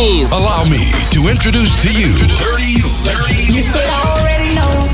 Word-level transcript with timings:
James. 0.00 0.32
Allow 0.32 0.64
me 0.64 0.90
to 1.12 1.28
introduce 1.28 1.82
to 1.82 1.92
you 1.92 2.08
Dirty 2.38 2.80
Dirty 3.04 3.52
You 3.52 3.60
should 3.60 3.84
already 3.84 4.54
know. 4.54 4.88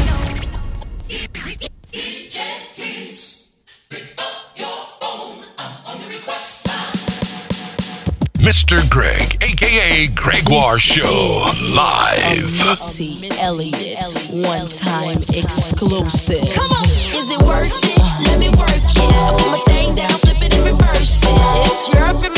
Mr. 8.38 8.88
Greg, 8.90 9.42
aka 9.42 10.08
Gregoire 10.08 10.78
Show, 10.80 11.50
live. 11.72 12.42
Missy 12.66 13.28
Elliott, 13.40 13.98
one 14.32 14.66
time 14.68 15.22
exclusive. 15.34 16.50
Come 16.52 16.70
on, 16.70 16.84
is 17.14 17.30
it 17.30 17.42
worth 17.42 17.72
it? 17.84 18.28
Let 18.28 18.40
me 18.40 18.48
work 18.50 18.70
it. 18.70 18.98
I 18.98 19.36
put 19.38 19.50
my 19.52 19.62
thing 19.66 19.94
down, 19.94 20.18
flip 20.18 20.42
it 20.42 20.54
and 20.54 20.68
reverse 20.68 21.22
it. 21.22 21.30
It's 21.66 21.94
your 21.94 22.35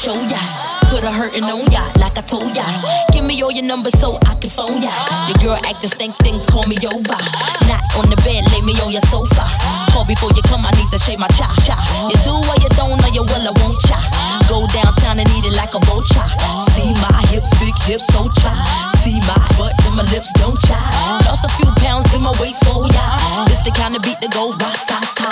show 0.00 0.16
ya. 0.16 0.40
Put 0.88 1.04
a 1.04 1.12
hurtin' 1.12 1.44
on 1.44 1.68
ya, 1.68 1.84
like 2.00 2.16
I 2.16 2.24
told 2.24 2.56
ya. 2.56 2.64
Give 3.12 3.22
me 3.22 3.36
all 3.44 3.52
your 3.52 3.68
numbers 3.68 3.92
so 4.00 4.16
I 4.24 4.34
can 4.40 4.48
phone 4.48 4.80
ya. 4.80 4.90
Your 5.28 5.36
girl 5.44 5.58
actin' 5.68 5.92
stink, 5.92 6.16
then 6.24 6.40
call 6.48 6.64
me 6.64 6.80
over. 6.88 7.20
Not 7.68 7.84
on 8.00 8.08
the 8.08 8.16
bed, 8.24 8.48
lay 8.50 8.64
me 8.64 8.72
on 8.80 8.90
your 8.96 9.04
sofa. 9.12 9.44
Call 9.92 10.08
before 10.08 10.32
you 10.32 10.40
come, 10.48 10.64
I 10.64 10.72
need 10.80 10.88
to 10.90 10.98
shave 10.98 11.20
my 11.20 11.28
cha 11.36 11.52
cha. 11.60 11.76
You 12.08 12.16
do 12.24 12.32
or 12.32 12.56
you 12.64 12.70
don't, 12.80 12.96
or 12.96 13.12
you 13.12 13.22
will, 13.28 13.44
I 13.44 13.52
won't 13.60 13.76
cha. 13.84 14.00
Go 14.48 14.64
downtown 14.72 15.20
and 15.20 15.28
eat 15.36 15.44
it 15.44 15.54
like 15.54 15.76
a 15.76 15.80
vulture. 15.84 16.28
See 16.72 16.90
my 17.04 17.20
hips, 17.28 17.52
big 17.60 17.76
hips, 17.84 18.08
so 18.08 18.24
cha. 18.40 18.56
See 19.04 19.20
my 19.28 19.36
butts 19.60 19.84
and 19.84 19.94
my 20.00 20.04
lips, 20.16 20.32
don't 20.40 20.56
cha. 20.64 20.80
Lost 21.28 21.44
a 21.44 21.50
few 21.60 21.68
pounds 21.76 22.08
in 22.16 22.24
my 22.24 22.32
waist, 22.40 22.64
oh 22.72 22.88
yeah. 22.88 23.44
This 23.52 23.60
the 23.60 23.70
kind 23.70 23.94
of 23.94 24.00
beat 24.00 24.16
that 24.24 24.32
go 24.32 24.56
ra 24.56 24.72
ta 24.88 24.98
ta, 25.12 25.28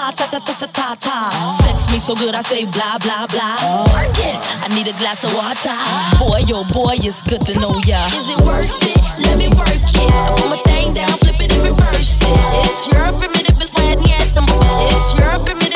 ta 0.00 0.10
ta 0.16 0.26
ta 0.26 0.40
ta 0.40 0.54
ta 0.54 0.66
ta 0.66 0.94
ta. 0.94 1.16
Sex 1.62 1.92
me 1.92 1.98
so 1.98 2.14
good 2.14 2.34
I 2.34 2.40
say 2.40 2.64
blah 2.64 2.96
blah 2.98 3.26
blah. 3.26 3.84
Work 3.92 4.16
it. 4.24 4.36
I 4.64 4.68
need 4.74 4.88
a 4.88 4.96
glass 4.96 5.24
of 5.24 5.34
water. 5.34 5.76
Boy, 6.18 6.40
yo, 6.48 6.60
oh 6.60 6.64
boy, 6.72 6.96
it's 6.96 7.20
good 7.22 7.44
to 7.46 7.58
know 7.60 7.74
ya. 7.84 8.00
Is 8.16 8.28
it 8.32 8.40
worth 8.40 8.72
it? 8.82 8.96
Let 9.20 9.36
me 9.38 9.48
work 9.48 9.68
it. 9.68 10.10
I 10.12 10.32
put 10.36 10.48
my 10.48 10.56
thing 10.64 10.92
down, 10.92 11.12
flip 11.20 11.40
it 11.40 11.52
and 11.52 11.66
reverse 11.66 12.22
it. 12.22 12.38
It's 12.64 12.88
your 12.88 13.12
primitive, 13.20 13.60
it's 13.60 13.72
my 13.76 13.92
anthem. 14.16 14.46
It's 14.88 15.18
your 15.18 15.38
primitive. 15.44 15.69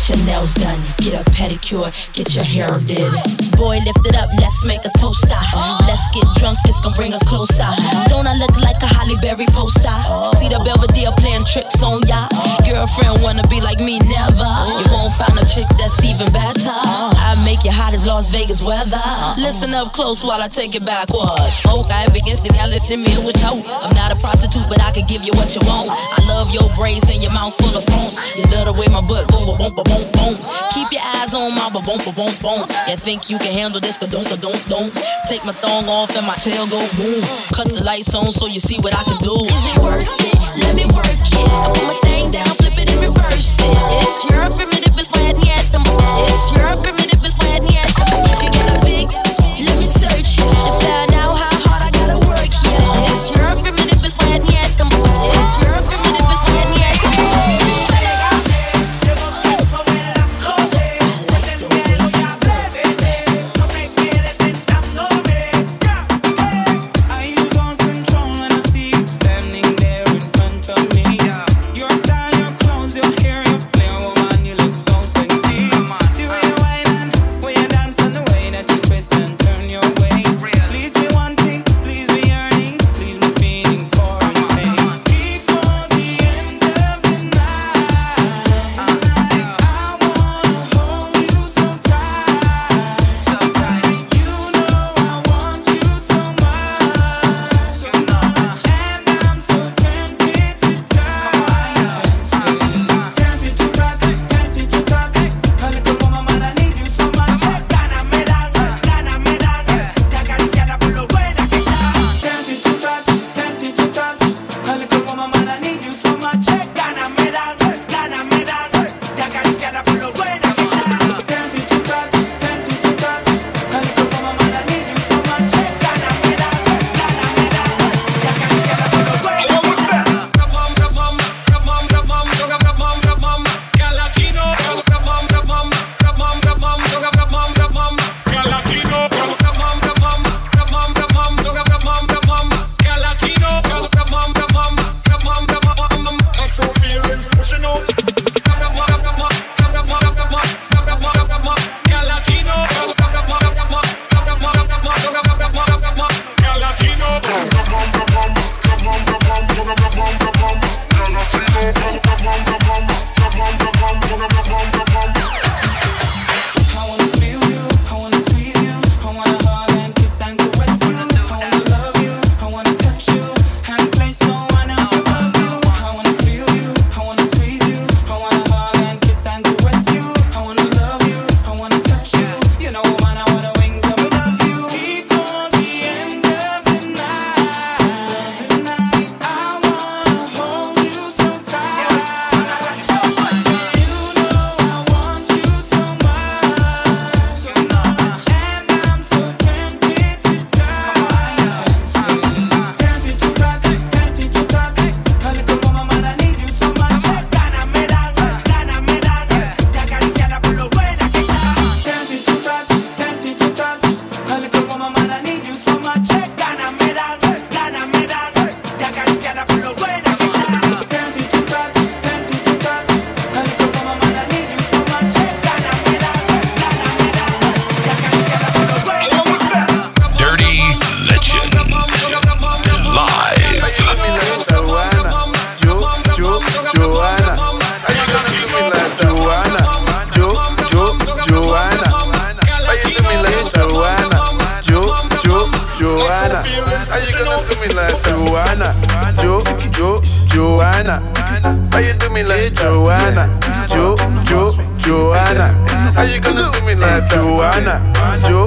Get 0.00 0.16
your 0.16 0.26
nails 0.26 0.54
done. 0.54 0.80
Get 1.04 1.12
a 1.12 1.30
pedicure, 1.30 1.92
get 2.14 2.34
your 2.34 2.42
hair 2.42 2.72
did. 2.88 3.12
Boy, 3.52 3.84
lift 3.84 4.00
it 4.08 4.16
up, 4.16 4.30
let's 4.40 4.64
make 4.64 4.80
a 4.86 4.92
toaster. 4.96 5.36
Let's 5.84 6.08
get 6.16 6.24
drunk, 6.40 6.56
this 6.64 6.80
gon' 6.80 6.94
bring 6.94 7.12
us 7.12 7.22
closer. 7.24 7.68
Don't 8.08 8.26
I 8.26 8.32
look 8.32 8.56
like 8.64 8.80
a 8.80 8.88
Halle 8.88 9.20
Berry 9.20 9.44
poster? 9.52 9.92
See 10.40 10.48
the 10.48 10.56
Belvedere 10.64 11.12
playing 11.20 11.44
tricks 11.44 11.82
on 11.82 12.00
ya. 12.08 12.28
Girlfriend 12.64 13.20
wanna 13.20 13.46
be 13.48 13.60
like 13.60 13.78
me, 13.80 13.98
never. 14.00 14.48
You 14.80 14.88
won't 14.88 15.12
find 15.20 15.36
a 15.36 15.44
chick 15.44 15.68
that's 15.76 16.02
even 16.02 16.32
better. 16.32 16.72
I 16.72 17.36
make 17.44 17.62
you 17.64 17.70
hot 17.70 17.92
as 17.92 18.06
Las 18.06 18.30
Vegas 18.30 18.62
weather. 18.62 19.04
Listen 19.36 19.74
up 19.74 19.92
close 19.92 20.24
while 20.24 20.40
I 20.40 20.48
take 20.48 20.74
it 20.74 20.86
backwards. 20.86 21.60
I 22.00 22.08
against 22.16 22.44
the 22.44 22.50
gal, 22.54 22.68
listen 22.68 23.02
me 23.02 23.12
with 23.20 23.36
you. 23.42 23.60
I'm 23.68 23.92
not 23.92 24.12
a 24.12 24.16
prostitute, 24.16 24.64
but 24.68 24.80
I 24.80 24.90
can 24.92 25.06
give 25.06 25.20
you 25.24 25.32
what 25.34 25.52
you 25.52 25.60
want. 25.68 25.90
I 25.92 26.24
love 26.24 26.48
your 26.54 26.64
braids 26.72 27.10
and 27.10 27.20
your 27.20 27.32
mouth 27.32 27.52
full 27.60 27.76
of 27.76 27.84
phones. 27.84 28.16
You 28.38 28.44
love 28.48 28.64
the 28.64 28.72
way 28.72 28.88
my 28.88 29.02
butt 29.04 29.28
boom, 29.28 29.44
boom, 29.44 29.58
boom, 29.58 29.89
boom, 29.90 30.06
boom. 30.14 30.34
Keep 30.70 30.94
your 30.94 31.02
eyes 31.18 31.34
on 31.34 31.54
my 31.54 31.68
boom, 31.70 31.82
boom, 31.84 32.14
boom, 32.14 32.32
boom. 32.38 32.62
You 32.86 32.96
think 32.96 33.28
you 33.28 33.38
can 33.38 33.52
handle 33.52 33.80
this? 33.80 33.98
Ka-dunk, 33.98 34.28
ka-dunk, 34.30 34.58
dunk. 34.70 34.94
Take 35.26 35.44
my 35.44 35.52
thong 35.52 35.88
off 35.88 36.14
and 36.16 36.26
my 36.26 36.34
tail 36.38 36.66
go 36.70 36.78
boom. 36.96 37.20
Cut 37.52 37.68
the 37.74 37.82
lights 37.84 38.14
on 38.14 38.30
so 38.30 38.46
you 38.46 38.60
see 38.60 38.78
what 38.78 38.94
I 38.94 39.02
can 39.02 39.18
do. 39.18 39.34
Is 39.44 39.66
it 39.74 39.78
worth 39.82 40.06
it? 40.06 40.38
Let 40.62 40.76
me 40.78 40.86
work 40.94 41.06
it. 41.10 41.34
I 41.34 41.70
put 41.74 41.84
my 41.84 41.98
thing 42.06 42.30
down, 42.30 42.54
flip 42.56 42.78
it 42.78 42.90
and 42.90 43.02
reverse 43.04 43.58
it. 43.58 43.74
It's 43.98 44.30
your 44.30 44.46
primitive 44.54 44.94
planeten. 44.94 45.82
It's 46.26 46.44
your 46.54 46.70
primitive 46.82 47.20
planeten. 47.20 47.82
If 48.30 48.42
you 48.42 48.50
got 48.54 48.70
a 48.70 48.80
big, 48.86 49.08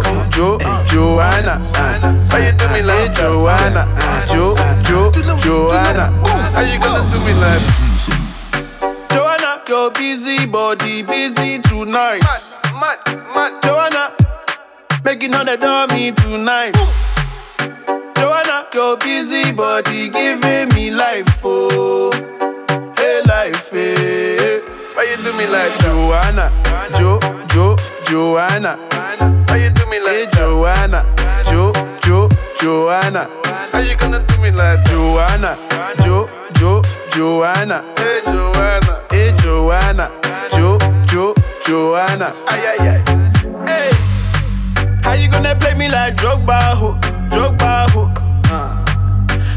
Jo, 0.04 0.28
Jo, 0.30 0.58
Joanna. 0.86 1.62
How 2.30 2.38
you 2.38 2.52
do 2.54 2.68
me 2.70 2.82
like 2.82 3.14
Joanna? 3.14 3.88
Jo, 4.28 4.56
Jo, 4.84 5.12
Joanna. 5.40 6.12
How 6.54 6.62
you 6.62 6.80
gonna 6.80 7.04
do 7.12 7.20
me 7.26 7.34
like 7.40 7.64
Joanna? 9.10 9.62
Your 9.68 9.92
busy 9.92 10.46
body 10.46 11.04
busy 11.04 11.60
tonight. 11.60 12.22
Mad, 12.22 12.98
mad, 13.06 13.18
mad. 13.34 13.64
Joanna, 13.64 14.12
making 15.04 15.34
all 15.34 15.46
the 15.46 15.58
dummy 15.58 16.12
tonight. 16.12 16.76
Joanna, 18.18 18.68
your 18.74 18.98
busy 18.98 19.52
body 19.52 20.10
giving 20.10 20.70
me 20.76 20.92
life, 20.92 21.42
oh, 21.46 22.12
hey 22.98 23.22
life, 23.26 23.74
eh. 23.74 23.96
hey. 23.98 24.60
Why 24.96 25.04
you 25.10 25.18
do 25.24 25.34
me 25.38 25.48
like 25.48 25.74
Joanna, 25.80 26.52
Jo, 26.98 27.20
Jo, 27.50 27.76
Joanna? 28.06 28.78
Why 29.48 29.58
you 29.58 29.70
do 29.70 29.86
me 29.88 30.00
like 30.00 30.32
Joanna, 30.32 31.06
Jo, 31.50 31.72
Jo, 32.04 32.30
Joanna? 32.60 33.30
How 33.72 33.80
you 33.80 33.96
gonna 33.98 34.24
do 34.28 34.38
me 34.42 34.52
like 34.52 34.84
Joanna, 34.86 35.58
Jo, 36.04 36.28
Jo, 36.56 36.82
Joanna? 37.12 37.84
Hey 37.98 38.22
Joanna, 38.26 39.02
hey 39.12 39.32
Joanna, 39.38 40.12
Jo, 40.56 40.78
Jo, 41.08 41.34
Joanna? 41.66 42.34
Ay 42.48 42.62
ay 42.72 42.88
ay. 42.90 43.02
Hey, 43.68 43.92
how 45.04 45.14
you 45.14 45.30
gonna 45.30 45.56
play 45.56 45.74
me 45.76 45.90
like 45.90 46.16
Drogba, 46.16 46.60
ho, 46.76 46.94
Drogba, 47.30 47.90
ho? 47.92 48.12
Uh. 48.50 48.80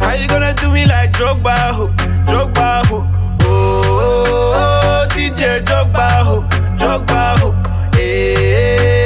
How 0.00 0.14
you 0.14 0.28
gonna 0.28 0.52
do 0.54 0.70
me 0.70 0.86
like 0.86 1.12
Drogba, 1.12 1.72
ho, 1.74 1.88
Drogba, 2.26 2.86
ho? 2.86 3.04
Oh, 3.42 3.82
oh, 3.84 4.24
oh, 4.28 4.52
oh 4.54 5.06
DJ 5.10 5.60
Drogba, 5.64 6.08
ho, 6.24 6.42
Drogba, 6.76 7.38
ho. 7.40 7.52
Hey, 7.94 9.05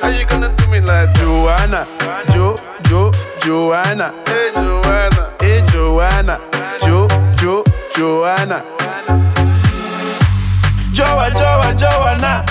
How 0.00 0.08
you 0.08 0.24
gonna 0.26 0.54
do 0.56 0.66
me 0.68 0.80
like 0.80 1.12
Joanna, 1.14 1.86
Jo, 2.32 2.56
Jo, 2.84 3.10
Joanna? 3.40 4.14
Hey 4.26 4.50
Joanna, 4.54 5.32
hey 5.40 5.62
Joanna, 5.68 6.40
Jo, 6.82 7.08
Jo, 7.36 7.64
Joanna? 7.94 8.64
Joa, 10.92 11.30
Joa, 11.30 11.74
Joanna. 11.76 12.44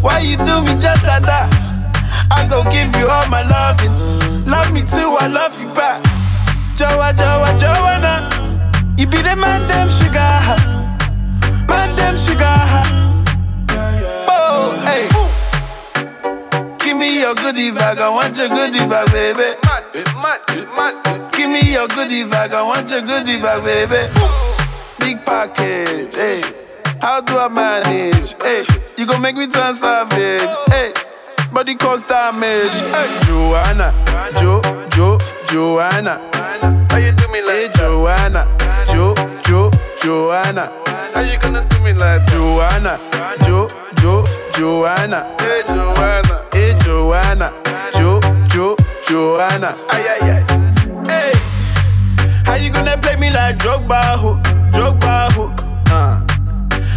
Why 0.00 0.20
you 0.20 0.36
do 0.36 0.62
me 0.62 0.78
just 0.80 1.06
like 1.06 1.22
that? 1.24 1.48
I 2.30 2.46
gon' 2.48 2.68
give 2.70 2.94
you 2.96 3.08
all 3.08 3.28
my 3.28 3.42
loving. 3.42 4.46
Love 4.46 4.72
me 4.72 4.80
too, 4.80 5.16
I 5.20 5.26
love 5.26 5.58
you 5.60 5.68
back. 5.74 6.02
Joa, 6.76 7.12
Joa, 7.12 7.52
Joanna. 7.58 8.94
You 8.96 9.06
be 9.06 9.18
the 9.18 9.36
man, 9.36 9.66
them 9.68 9.88
sugar. 9.90 10.24
Man, 11.68 11.94
them 11.96 12.16
sugar. 12.16 12.56
Oh, 14.28 14.80
hey. 14.86 15.08
Give 16.86 16.96
me 16.96 17.18
your 17.18 17.34
goodie 17.34 17.72
bag, 17.72 17.98
I 17.98 18.08
want 18.08 18.38
your 18.38 18.48
goodie 18.48 18.78
bag, 18.86 19.10
baby. 19.10 19.58
Give 21.32 21.50
me 21.50 21.72
your 21.72 21.88
goodie 21.88 22.22
bag, 22.30 22.52
I 22.52 22.62
want 22.62 22.88
your 22.92 23.02
goodie 23.02 23.42
bag, 23.42 23.64
baby. 23.64 24.06
Big 25.00 25.24
package, 25.26 26.14
hey. 26.14 26.42
How 27.00 27.22
do 27.22 27.38
I 27.38 27.48
manage? 27.48 28.40
Hey, 28.40 28.64
you 28.96 29.04
gon' 29.04 29.20
make 29.20 29.34
me 29.34 29.48
turn 29.48 29.74
savage. 29.74 30.48
Hey, 30.68 30.92
body 31.52 31.74
cause 31.74 32.02
damage. 32.02 32.78
Hey, 32.94 33.18
Joanna, 33.26 33.92
Jo, 34.38 34.62
Jo, 34.90 35.18
Joanna. 35.48 36.20
How 36.88 36.98
you 36.98 37.10
do 37.10 37.26
me 37.32 37.42
like 37.42 37.66
hey, 37.66 37.68
Joanna, 37.74 38.46
Jo, 38.92 39.12
Jo, 39.42 39.72
Joanna? 39.98 40.85
How 41.16 41.22
you 41.22 41.38
gonna 41.38 41.66
do 41.70 41.80
me 41.80 41.94
like 41.94 42.26
Joanna, 42.26 43.00
Jo, 43.46 43.66
Jo, 44.02 44.22
Joanna? 44.52 45.24
Hey, 45.40 45.62
Joanna, 45.66 46.44
hey, 46.52 46.74
Joanna, 46.80 47.54
Jo, 47.94 48.20
Jo, 48.48 48.76
Joanna? 49.08 49.78
Ay, 49.88 50.04
ay, 50.12 50.30
ay. 50.30 50.44
Hey, 51.08 51.32
how 52.44 52.56
you 52.56 52.70
gonna 52.70 52.98
play 52.98 53.16
me 53.16 53.30
like 53.30 53.56
Drogba, 53.56 54.18
ho, 54.18 54.34
Drogba, 54.72 55.32
ho? 55.32 55.50
Uh. 55.88 56.20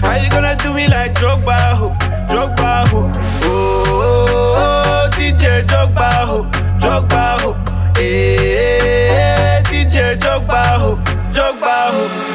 How 0.04 0.18
you 0.22 0.30
gonna 0.30 0.54
do 0.58 0.74
me 0.74 0.90
like 0.90 1.14
Drogba, 1.16 1.56
ho, 1.78 1.96
Drogba, 2.28 2.90
ho? 2.90 3.10
Oh, 3.46 3.84
oh, 3.88 5.08
oh, 5.08 5.10
DJ 5.14 5.64
Drogba, 5.66 6.12
ho, 6.28 6.44
Drogba, 6.82 7.40
ho. 7.40 7.54
Hey, 7.96 9.62
DJ 9.64 10.18
Drogba, 10.20 10.62
ho, 10.78 10.96
Drogba, 11.32 11.92
ho. 11.94 12.29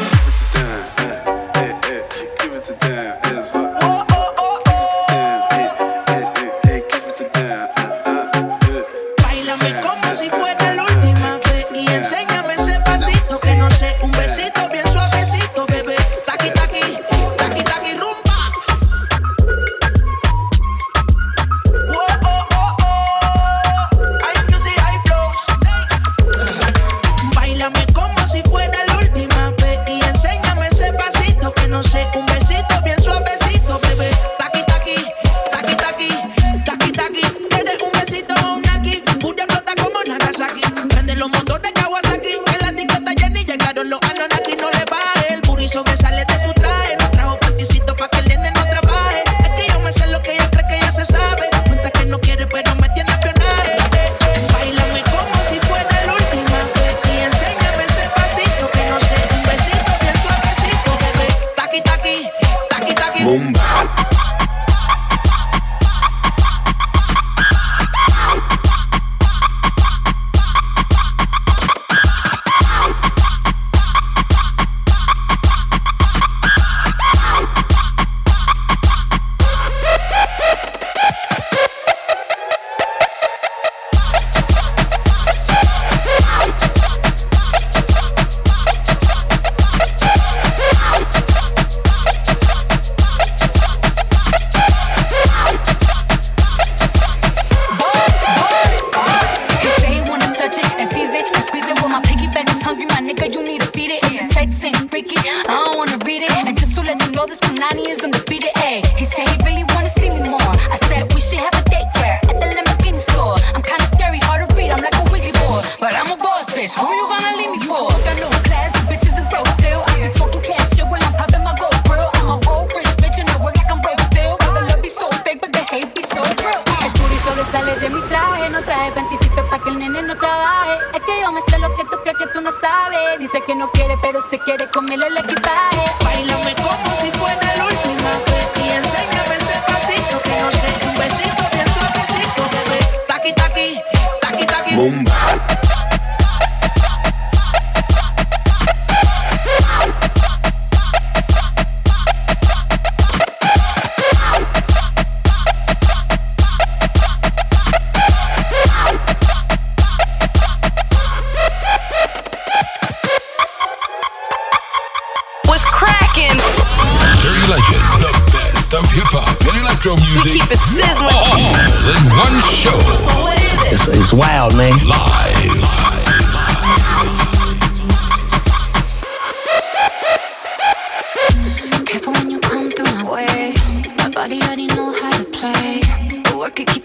eso 45.74 46.03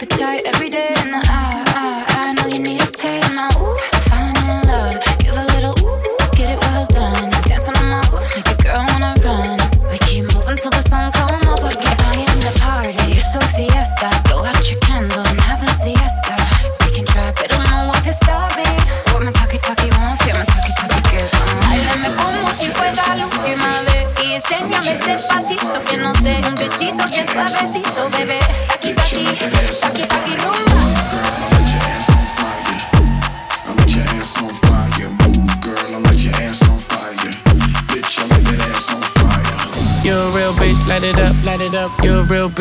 tight 0.10 0.42
every 0.46 0.70
day, 0.70 0.94
and 0.98 1.16
I, 1.16 1.64
I 1.68 1.99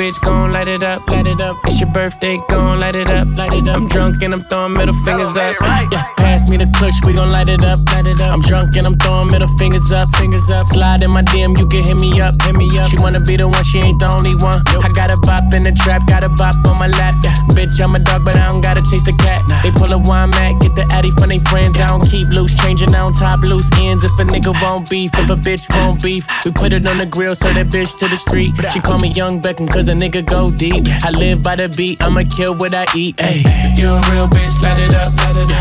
Rich 0.08 0.22
gon' 0.22 0.52
light 0.52 0.68
it 0.68 0.82
up 0.82 1.17
up. 1.48 1.56
It's 1.64 1.80
your 1.80 1.90
birthday, 1.90 2.38
gon' 2.48 2.80
light 2.80 2.94
it 2.94 3.08
up. 3.08 3.26
Light 3.28 3.52
it 3.52 3.68
up. 3.68 3.76
I'm 3.76 3.88
drunk 3.88 4.22
and 4.22 4.34
I'm 4.34 4.42
throwing 4.42 4.74
middle 4.74 4.94
fingers 5.04 5.36
up. 5.36 5.56
Yeah. 5.60 6.04
Pass 6.16 6.48
me 6.50 6.56
the 6.56 6.68
clutch, 6.76 6.94
we 7.06 7.12
gon' 7.12 7.30
light 7.30 7.48
it 7.48 7.62
up. 7.64 7.78
Light 7.92 8.06
it 8.06 8.20
up. 8.20 8.32
I'm 8.32 8.40
drunk 8.40 8.76
and 8.76 8.86
I'm 8.86 8.96
throwing 8.96 9.28
middle 9.30 9.48
fingers 9.58 9.90
up. 9.92 10.08
Fingers 10.16 10.50
up. 10.50 10.66
Slide 10.66 11.02
in 11.02 11.10
my 11.10 11.22
DM, 11.22 11.56
you 11.58 11.66
can 11.66 11.82
hit 11.82 11.98
me 11.98 12.20
up. 12.20 12.34
Hit 12.42 12.54
me 12.54 12.66
up. 12.78 12.90
She 12.90 12.98
wanna 12.98 13.20
be 13.20 13.36
the 13.36 13.48
one, 13.48 13.64
she 13.64 13.78
ain't 13.78 13.98
the 13.98 14.10
only 14.12 14.34
one. 14.36 14.60
I 14.84 14.90
got 14.94 15.10
a 15.10 15.16
bop 15.18 15.52
in 15.54 15.64
the 15.64 15.72
trap, 15.72 16.06
got 16.06 16.22
a 16.24 16.28
bop 16.28 16.54
on 16.66 16.78
my 16.78 16.88
lap. 16.88 17.14
Yeah. 17.22 17.34
Bitch, 17.56 17.80
I'm 17.80 17.94
a 17.94 17.98
dog, 17.98 18.24
but 18.24 18.36
I 18.36 18.46
don't 18.52 18.60
gotta 18.60 18.82
chase 18.90 19.04
the 19.04 19.16
cat. 19.16 19.42
They 19.62 19.70
pull 19.70 19.92
a 19.92 19.98
wine 19.98 20.30
mat, 20.30 20.60
get 20.60 20.74
the 20.74 20.84
addy 20.92 21.10
from 21.12 21.28
they 21.30 21.40
friends. 21.40 21.80
I 21.80 21.88
don't 21.88 22.06
keep 22.06 22.28
loose, 22.28 22.54
changing, 22.54 22.94
I 22.94 22.98
don't 22.98 23.16
top 23.16 23.40
loose 23.40 23.70
ends. 23.78 24.04
If 24.04 24.12
a 24.18 24.24
nigga 24.24 24.52
won't 24.62 24.88
beef, 24.90 25.10
if 25.14 25.30
a 25.30 25.36
bitch 25.36 25.64
won't 25.70 26.02
beef, 26.02 26.26
we 26.44 26.52
put 26.52 26.72
it 26.72 26.86
on 26.86 26.98
the 26.98 27.06
grill, 27.06 27.34
so 27.34 27.52
that 27.52 27.68
bitch 27.68 27.96
to 27.98 28.06
the 28.08 28.18
street. 28.18 28.52
She 28.72 28.80
call 28.80 28.98
me 28.98 29.08
Young 29.08 29.40
Beckham, 29.40 29.68
cause 29.68 29.88
a 29.88 29.94
nigga 29.94 30.24
go 30.24 30.50
deep. 30.50 30.86
I 31.04 31.10
live 31.10 31.37
Live 31.38 31.44
by 31.44 31.54
the 31.54 31.68
beat, 31.68 32.02
I'ma 32.02 32.26
kill 32.26 32.56
what 32.56 32.74
I 32.74 32.82
eat. 32.96 33.14
Ayy. 33.22 33.46
If 33.46 33.78
you 33.78 33.94
a 33.94 34.02
real 34.10 34.26
bitch, 34.26 34.58
light 34.58 34.74
it 34.74 34.90
up. 34.90 35.14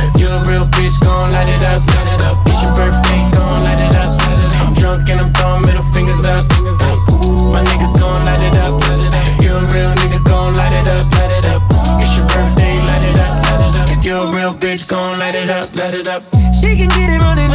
If 0.09 0.19
you 0.19 0.25
a 0.25 0.41
real 0.49 0.65
bitch, 0.73 0.97
gon' 1.05 1.29
light 1.29 1.45
it 1.45 1.61
up. 1.69 1.85
It's 2.49 2.63
your 2.65 2.73
birthday, 2.73 3.21
gon' 3.29 3.61
light 3.61 3.77
it 3.77 3.93
up. 3.93 4.17
I'm 4.57 4.73
drunk 4.73 5.07
and 5.09 5.21
I'm 5.21 5.31
throwing 5.37 5.61
middle 5.69 5.85
fingers 5.93 6.25
up. 6.25 6.49
My 7.53 7.61
niggas 7.61 7.93
gon' 7.93 8.25
light 8.25 8.41
it 8.41 8.57
up. 8.57 8.81
If 9.37 9.45
you 9.45 9.53
a 9.53 9.61
real 9.69 9.93
nigga, 10.01 10.17
gon' 10.25 10.55
light 10.55 10.73
it 10.73 10.87
up. 10.89 11.05
It's 12.01 12.17
your 12.17 12.25
birthday, 12.25 12.81
light 12.89 13.05
it 13.05 13.19
up. 13.21 13.89
If 13.93 14.03
you 14.03 14.17
a 14.17 14.33
real 14.33 14.55
bitch, 14.55 14.89
gon' 14.89 15.19
light 15.19 15.35
it 15.35 15.51
up, 15.51 15.75
light 15.75 15.93
it 15.93 16.07
up. 16.07 16.23
She 16.57 16.73
can 16.73 16.89
get 16.89 17.13
it 17.13 17.21
running 17.21 17.53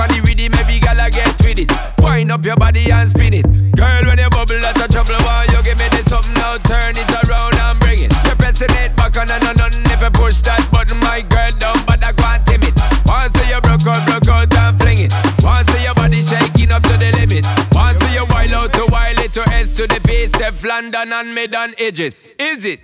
Body 0.00 0.20
with 0.24 0.40
it, 0.40 0.48
maybe 0.56 0.80
gala 0.80 1.12
get 1.12 1.36
with 1.44 1.60
it. 1.60 1.68
Wind 2.00 2.32
up 2.32 2.42
your 2.42 2.56
body 2.56 2.88
and 2.90 3.10
spin 3.10 3.34
it, 3.34 3.44
girl. 3.76 4.00
When 4.08 4.16
you 4.16 4.30
bubble, 4.32 4.56
that's 4.56 4.80
a 4.80 4.88
trouble. 4.88 5.20
Why 5.28 5.44
you 5.52 5.60
give 5.60 5.76
me 5.76 5.92
this 5.92 6.08
something 6.08 6.32
now? 6.40 6.56
Turn 6.64 6.96
it 6.96 7.04
around 7.28 7.52
and 7.60 7.76
bring 7.80 8.08
it. 8.08 8.12
You're 8.24 8.40
pressing 8.40 8.72
it 8.80 8.96
back 8.96 9.12
on 9.20 9.28
and 9.28 9.44
on 9.44 9.60
and 9.60 9.76
if 9.92 10.00
you 10.00 10.08
push 10.16 10.40
that 10.48 10.64
button, 10.72 10.96
my 11.04 11.20
girl 11.20 11.52
down, 11.60 11.76
but 11.84 12.00
I 12.00 12.16
can't 12.16 12.40
timid. 12.48 12.72
Once 13.04 13.36
you 13.44 13.60
broke 13.60 13.84
out, 13.84 14.00
broke 14.08 14.28
out 14.32 14.48
and 14.48 14.80
fling 14.80 15.04
it. 15.04 15.12
Once 15.44 15.68
your 15.76 15.92
body 15.92 16.24
shaking 16.24 16.72
up 16.72 16.80
to 16.88 16.96
the 16.96 17.12
limit. 17.20 17.44
Once 17.76 18.00
you 18.16 18.24
wild 18.32 18.56
out 18.56 18.72
to 18.72 18.88
wild 18.88 19.20
it 19.20 19.36
to 19.36 19.44
S 19.52 19.68
to 19.76 19.84
the 19.86 20.00
base, 20.00 20.32
step 20.32 20.56
London 20.64 21.12
and 21.12 21.34
mid 21.34 21.54
on 21.54 21.74
edges. 21.76 22.16
Is 22.38 22.64
it? 22.64 22.80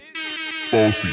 Bossy, 0.68 1.08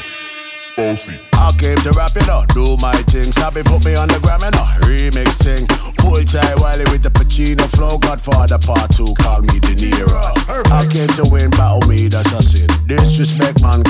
bossy. 0.76 1.18
I 1.32 1.50
came 1.58 1.76
to 1.78 1.92
rap 1.92 2.16
it 2.16 2.28
up, 2.28 2.48
do 2.54 2.76
my 2.80 2.94
thing. 3.10 3.32
Sabi 3.32 3.62
put 3.62 3.84
me 3.84 3.94
on 3.94 4.08
the 4.08 4.18
gram 4.22 4.42
and 4.42 4.54
a 4.54 4.64
remix 4.86 5.42
thing. 5.42 5.66
Pull 5.98 6.22
tight 6.24 6.58
Wiley 6.60 6.84
with 6.90 7.02
the 7.02 7.10
Pacino 7.10 7.66
flow. 7.76 7.98
Godfather 7.98 8.58
part 8.58 8.90
two, 8.90 9.14
call 9.20 9.42
me 9.42 9.58
De 9.60 9.74
Niro. 9.74 10.24
I 10.70 10.86
came 10.86 11.08
to 11.18 11.24
win, 11.30 11.50
battle 11.50 11.82
me, 11.88 12.08
that's 12.08 12.32
a 12.32 12.42
sin. 12.42 12.68
Disrespect, 12.86 13.62
man. 13.62 13.82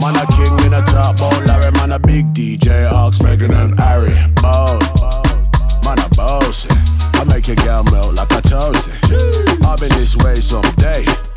Man 0.00 0.16
a 0.16 0.26
king 0.36 0.54
in 0.66 0.74
a 0.74 0.82
top, 0.84 1.16
bowl 1.16 1.32
Larry, 1.46 1.72
man 1.72 1.92
a 1.92 1.98
big 1.98 2.26
DJ, 2.34 2.90
Ox, 2.90 3.18
Meghan 3.18 3.54
and 3.54 3.78
Harry. 3.78 4.12
Bow, 4.42 4.78
man 5.84 5.98
a 5.98 6.08
bossy. 6.14 6.68
I 7.14 7.24
make 7.24 7.46
your 7.46 7.56
girl 7.56 7.84
melt 7.84 8.14
like 8.14 8.30
a 8.32 8.42
toasty. 8.42 9.64
I'll 9.64 9.78
be 9.78 9.88
this 9.88 10.16
way 10.16 10.36
someday, 10.36 11.04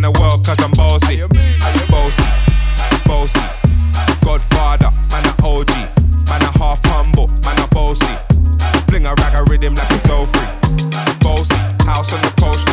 Around 0.00 0.14
the 0.14 0.20
world 0.20 0.46
cause 0.46 0.60
I'm 0.64 0.70
bossy. 0.72 1.20
Bossy, 1.92 2.24
bossy. 3.04 3.44
Godfather, 4.24 4.88
man 5.12 5.26
a 5.28 5.34
OG. 5.44 5.68
Man 6.24 6.40
a 6.40 6.50
half 6.56 6.80
humble, 6.86 7.28
man 7.44 7.60
a 7.60 7.68
bossy. 7.68 8.16
Fling 8.88 9.04
a 9.04 9.12
rag 9.14 9.34
a 9.34 9.44
rhythm 9.44 9.74
like 9.74 9.90
it's 9.92 10.08
all 10.08 10.24
free. 10.24 10.48
Bossy, 11.20 11.56
house 11.84 12.14
on 12.14 12.22
the 12.22 12.32
coast 12.40 12.66
G. 12.68 12.72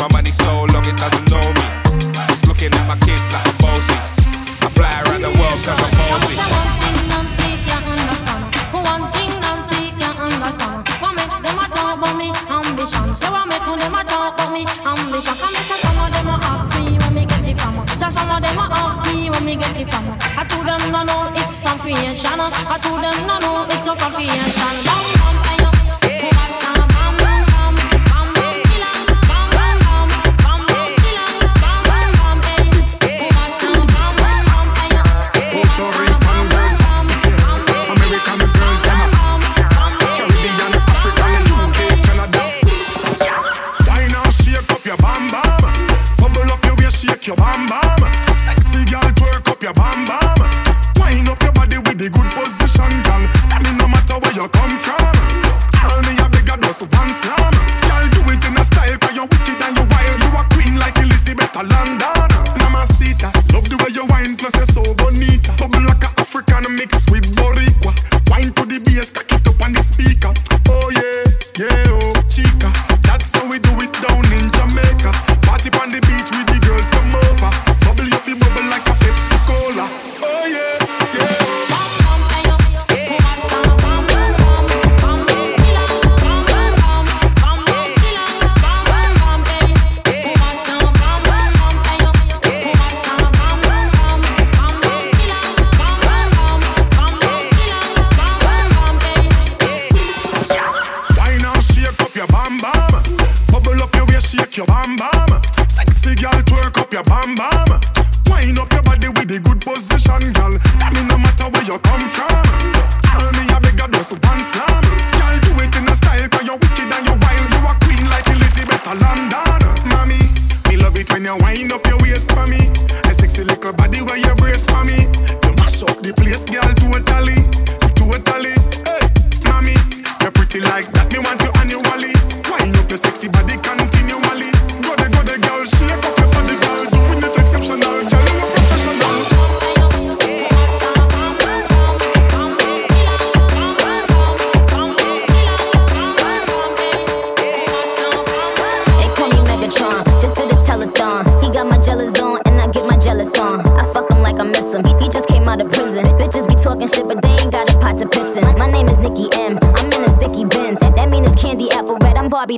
My 0.00 0.08
money 0.12 0.30
so 0.32 0.64
long 0.72 0.86
it 0.88 0.96
doesn't 0.96 1.28
know 1.28 1.44
me. 1.60 1.66
It's 2.32 2.46
looking 2.48 2.72
at 2.72 2.88
my 2.88 2.96
kids 3.04 3.28
like 3.36 3.44
I'm 3.44 3.56
bossy. 3.60 3.98
I 4.64 4.68
fly 4.72 4.88
around 5.04 5.20
the 5.20 5.32
world 5.36 5.60
cause 5.60 5.76
I'm 5.76 5.92
bossy. 6.08 6.36
So 13.16 13.26
I 13.32 13.44
make 13.48 13.60
them 13.60 13.94
a 13.94 14.04
talk 14.04 14.34
about 14.34 14.52
me 14.52 14.64
ambition. 14.86 15.45
Me 19.46 19.54
get 19.54 19.80
it 19.80 19.86
from. 19.88 20.04
I 20.36 20.44
told 20.44 20.66
them 20.66 20.82
no 20.90 21.04
no, 21.04 21.32
it's 21.36 21.54
from 21.54 21.78
creation. 21.78 22.30
I 22.34 22.78
told 22.82 23.00
them 23.00 23.16
no 23.28 23.38
no, 23.38 23.64
it's 23.70 23.86
from 23.86 24.12
creation. 24.12 25.15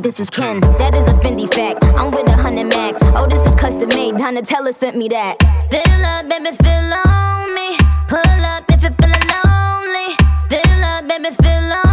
This 0.01 0.21
is 0.21 0.31
Ken. 0.31 0.61
That 0.79 0.95
is 0.95 1.11
a 1.11 1.17
Fendi 1.17 1.53
fact. 1.53 1.85
I'm 1.99 2.13
with 2.13 2.31
a 2.31 2.37
hundred 2.37 2.69
max. 2.69 3.01
Oh, 3.17 3.27
this 3.27 3.45
is 3.45 3.55
custom 3.57 3.89
made. 3.89 4.15
Donatella 4.15 4.73
sent 4.73 4.97
me 4.97 5.09
that. 5.09 5.37
Fill 5.71 6.05
up, 6.07 6.29
baby, 6.31 6.55
fill 6.57 6.93
on 7.05 7.53
me. 7.53 7.77
Pull 8.07 8.45
up 8.47 8.63
if 8.71 8.83
you're 8.83 8.95
feeling 8.95 9.27
lonely. 9.35 10.15
Fill 10.49 10.85
up, 10.85 11.09
baby, 11.09 11.35
fill 11.43 11.73
on 11.73 11.88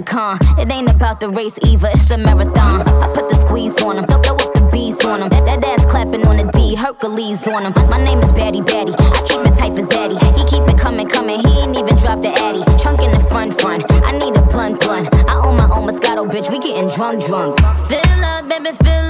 the 0.00 0.10
con. 0.10 0.38
It 0.58 0.72
ain't 0.72 0.90
about 0.90 1.20
the 1.20 1.28
race 1.28 1.58
either, 1.62 1.88
it's 1.88 2.08
the 2.08 2.18
marathon. 2.18 2.80
I 3.02 3.06
put 3.14 3.28
the 3.28 3.34
squeeze 3.34 3.76
on 3.82 3.98
him, 3.98 4.06
throw 4.06 4.34
up 4.34 4.54
the 4.54 4.68
bees 4.72 5.04
on 5.04 5.22
him. 5.22 5.28
That, 5.28 5.44
that 5.46 5.64
ass 5.64 5.84
clapping 5.86 6.26
on 6.26 6.36
the 6.36 6.48
D, 6.52 6.74
Hercules 6.74 7.46
on 7.48 7.64
him. 7.64 7.72
My 7.88 8.02
name 8.02 8.20
is 8.20 8.32
Batty 8.32 8.62
Batty, 8.62 8.92
I 8.96 9.20
keep 9.28 9.40
it 9.44 9.54
tight 9.58 9.74
for 9.76 9.86
Zaddy. 9.86 10.16
He 10.36 10.44
keep 10.44 10.64
it 10.68 10.78
coming, 10.78 11.08
coming, 11.08 11.40
he 11.40 11.60
ain't 11.60 11.76
even 11.76 11.96
dropped 11.96 12.22
the 12.22 12.32
Addy. 12.32 12.64
Trunk 12.80 13.02
in 13.02 13.12
the 13.12 13.20
front, 13.28 13.60
front, 13.60 13.84
I 14.04 14.12
need 14.12 14.36
a 14.36 14.42
blunt, 14.46 14.80
blunt. 14.80 15.08
I 15.28 15.36
own 15.44 15.56
my 15.56 15.68
own 15.76 15.88
Moscato, 15.88 16.24
bitch, 16.28 16.50
we 16.50 16.58
getting 16.58 16.88
drunk, 16.88 17.24
drunk. 17.24 17.58
Fill 17.88 18.20
up, 18.24 18.48
baby, 18.48 18.72
fill 18.82 19.04
up. 19.04 19.09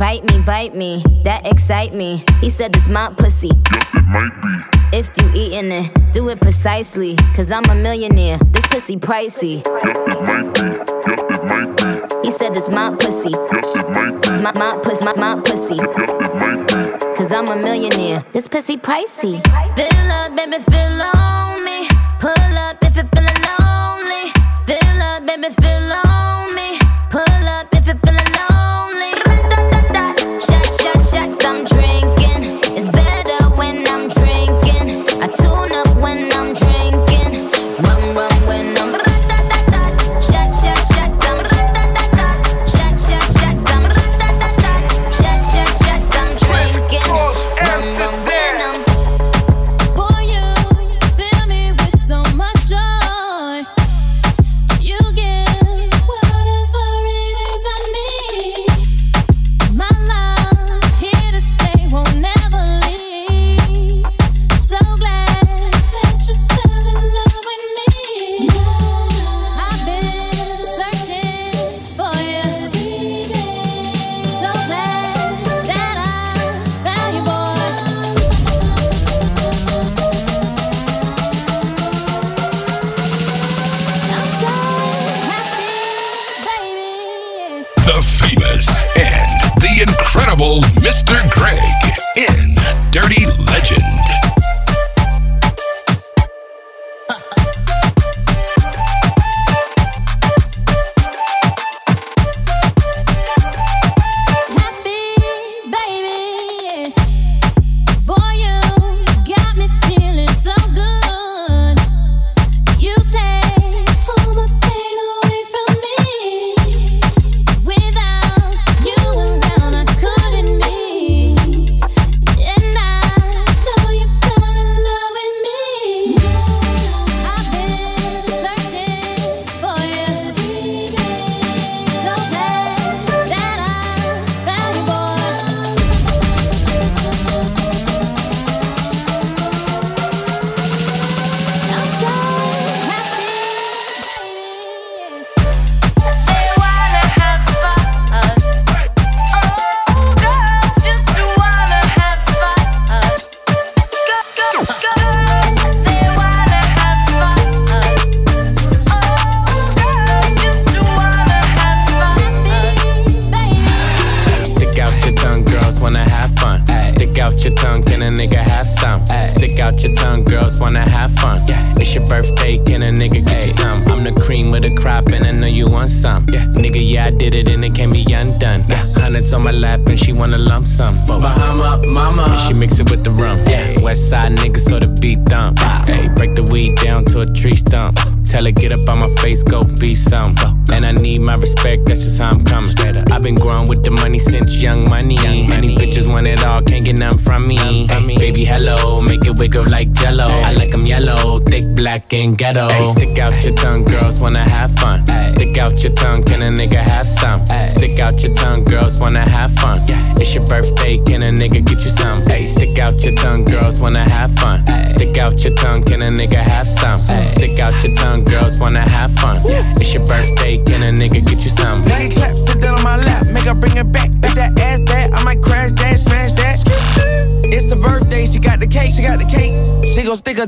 Bite 0.00 0.24
me, 0.24 0.38
bite 0.38 0.74
me, 0.74 1.04
that 1.24 1.46
excite 1.46 1.92
me. 1.92 2.24
He 2.40 2.48
said 2.48 2.74
it's 2.74 2.88
my 2.88 3.12
pussy. 3.18 3.48
Yup, 3.48 3.94
it 3.94 4.06
might 4.06 4.32
be. 4.40 4.96
If 4.96 5.10
you 5.18 5.30
eatin' 5.34 5.70
it, 5.70 6.12
do 6.14 6.30
it 6.30 6.40
precisely. 6.40 7.16
Cause 7.36 7.52
I'm 7.52 7.66
a 7.66 7.74
millionaire, 7.74 8.38
this 8.38 8.66
pussy 8.68 8.96
pricey. 8.96 9.56
Yup, 9.62 9.76
it 9.84 10.22
might 10.24 10.54
be. 10.54 10.62
Yup, 11.04 11.20
it 11.30 11.44
might 11.44 11.76
be. 11.76 11.90
He 12.26 12.32
said 12.32 12.56
it's 12.56 12.70
my 12.72 12.96
pussy. 12.96 13.28
Yup, 13.28 13.52
it 13.52 13.90
might 13.90 14.16
be. 14.22 14.30
My, 14.42 14.52
my, 14.56 14.80
pus, 14.82 15.04
my, 15.04 15.12
my 15.18 15.38
pussy. 15.42 15.74
Yup, 15.74 15.92
it 15.94 16.34
might 16.40 16.64
be. 16.66 17.14
Cause 17.14 17.30
I'm 17.34 17.48
a 17.48 17.56
millionaire, 17.62 18.24
this 18.32 18.48
pussy 18.48 18.78
pricey. 18.78 19.36
Fill 19.76 20.10
up, 20.16 20.34
baby, 20.34 20.62
fill 20.64 21.02
on 21.12 21.62
me. 21.62 21.86
Pull 22.18 22.56
up 22.56 22.78
if 22.80 22.96
you 22.96 23.04
feelin' 23.12 23.36
lonely. 23.52 24.32
Fill 24.64 25.02
up, 25.02 25.26
baby, 25.26 25.52
fill 25.60 25.92
on 25.92 26.48
me. 26.48 26.49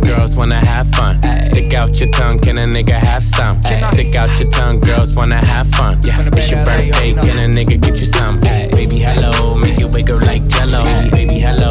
girls 0.00 0.36
wanna 0.36 0.64
have 0.64 0.88
fun. 0.94 1.20
Stick 1.46 1.74
out 1.74 1.98
your 2.00 2.10
tongue, 2.10 2.38
can 2.38 2.58
a 2.58 2.62
nigga 2.62 2.98
have 2.98 3.24
some? 3.24 3.60
Stick 3.62 4.14
out 4.14 4.30
your 4.40 4.50
tongue, 4.50 4.80
girls 4.80 5.16
wanna 5.16 5.44
have 5.44 5.68
fun. 5.68 5.98
It's 6.02 6.50
your 6.50 6.62
birthday, 6.64 7.12
can 7.12 7.38
a 7.38 7.48
nigga 7.52 7.80
get 7.80 7.94
you 8.00 8.06
some? 8.06 8.40
Baby, 8.40 8.98
hello, 8.98 9.54
make 9.54 9.78
you 9.78 9.88
wake 9.88 10.10
up 10.10 10.22
like 10.22 10.46
jello. 10.48 10.82
Baby, 11.10 11.40
hello, 11.40 11.70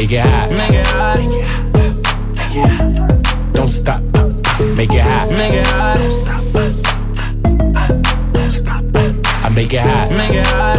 Make 0.00 0.12
it 0.12 0.20
hot. 0.20 0.50
Make 0.50 0.74
it 0.74 0.86
hot. 0.86 1.18
Make 2.38 2.56
it 2.56 2.68
hot. 2.68 3.52
Don't 3.52 3.68
stop. 3.68 4.00
Make 4.76 4.92
it 4.92 5.02
hot. 5.02 5.28
Make 5.30 5.54
it 5.54 5.66
hot. 5.66 5.98
I 9.44 9.48
make 9.48 9.72
it 9.72 9.80
hot. 9.80 10.10
Make 10.12 10.34
it 10.34 10.46
hot. 10.46 10.78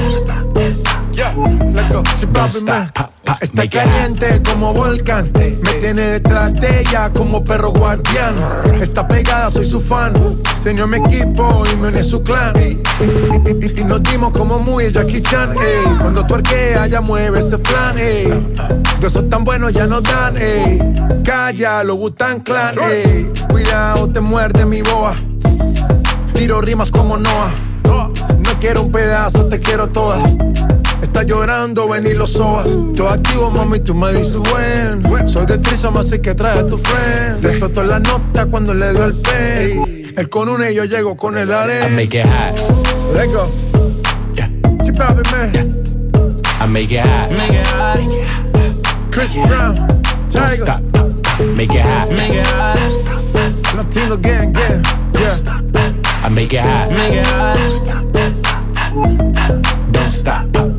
Yeah, 1.13 1.35
let's 1.75 1.91
go. 1.91 2.03
Si 2.15 2.27
papi 2.27 3.08
me 3.39 3.45
está 3.45 3.69
caliente 3.69 4.41
como 4.43 4.73
volcán. 4.73 5.31
Me 5.33 5.73
tiene 5.73 6.01
detrás 6.01 6.53
de 6.59 6.81
ella 6.81 7.11
como 7.13 7.43
perro 7.43 7.71
guardián. 7.71 8.35
Está 8.81 9.07
pegada, 9.07 9.51
soy 9.51 9.65
su 9.65 9.79
fan. 9.79 10.13
Señor 10.61 10.87
mi 10.87 10.97
equipo 10.97 11.63
y 11.71 11.75
me 11.75 11.89
une 11.89 12.03
su 12.03 12.23
clan. 12.23 12.53
Y, 12.57 13.83
nos 13.83 14.03
dimos 14.03 14.31
como 14.31 14.59
muy 14.59 14.91
Jackie 14.91 15.21
Chan. 15.21 15.51
ey. 15.51 15.97
Cuando 15.99 16.25
tu 16.25 16.35
arquea, 16.35 16.87
ya 16.87 17.01
mueve 17.01 17.39
ese 17.39 17.57
flan. 17.57 17.97
ey. 17.97 18.27
De 18.99 19.07
esos 19.07 19.29
tan 19.29 19.43
buenos 19.43 19.73
ya 19.73 19.85
nos 19.87 20.03
dan. 20.03 20.37
ey. 20.37 20.79
Calla, 21.23 21.83
lo 21.83 21.97
Butan 21.97 22.39
Clan. 22.39 22.75
ey. 22.89 23.31
Cuidado, 23.49 24.09
te 24.09 24.21
muerde 24.21 24.65
mi 24.65 24.81
boa. 24.81 25.13
Tiro 26.33 26.61
rimas 26.61 26.89
como 26.89 27.17
Noah. 27.17 27.51
No 28.39 28.59
quiero 28.59 28.83
un 28.83 28.91
pedazo, 28.91 29.47
te 29.47 29.59
quiero 29.59 29.89
toda. 29.89 30.21
Está 31.01 31.23
llorando, 31.23 31.87
ven 31.87 32.05
y 32.07 32.13
lo 32.13 32.27
sobas. 32.27 32.67
Todo 32.95 33.09
activo, 33.09 33.49
mami, 33.51 33.79
tú 33.79 33.93
me 33.93 34.11
dices 34.13 34.37
buen. 34.37 35.27
Soy 35.27 35.45
de 35.45 35.57
Trisom, 35.57 35.97
así 35.97 36.19
que 36.19 36.33
trae 36.33 36.59
a 36.59 36.65
tu 36.65 36.77
friend. 36.77 37.45
Explotó 37.45 37.83
la 37.83 37.99
nota 37.99 38.45
cuando 38.47 38.73
le 38.73 38.91
dio 38.93 39.05
el 39.05 39.13
pen. 39.21 40.13
Él 40.17 40.29
con 40.29 40.49
una 40.49 40.69
y 40.69 40.75
yo 40.75 40.85
llego 40.85 41.15
con 41.15 41.37
el 41.37 41.49
I 41.49 41.53
arena. 41.53 41.87
make 41.89 42.19
it 42.19 42.25
hot. 42.25 42.57
Let's 43.15 43.31
go. 43.31 43.45
Chip 44.83 44.95
papi, 44.95 45.23
man. 45.31 45.51
I 46.61 46.65
make 46.67 46.91
it 46.91 47.05
hot. 47.05 47.29
Make 47.37 47.53
it 47.53 47.67
hot. 47.67 47.99
Chris 49.11 49.35
Brown. 49.35 49.73
Don't 49.75 50.31
Tiger. 50.31 50.55
stop. 50.55 50.81
Make 51.55 51.73
it 51.73 51.81
hot. 51.81 52.09
Make 52.09 52.33
it 52.33 52.45
hot. 52.47 52.77
Latino 53.75 54.17
gang, 54.17 54.51
gang. 54.51 54.83
Yeah. 55.13 55.35
I 56.23 56.29
make 56.29 56.53
it 56.53 56.61
hot. 56.61 56.89
Make 56.91 57.13
it 57.13 57.25
hot. 57.27 57.57
Don't 59.91 60.09
stop. 60.09 60.78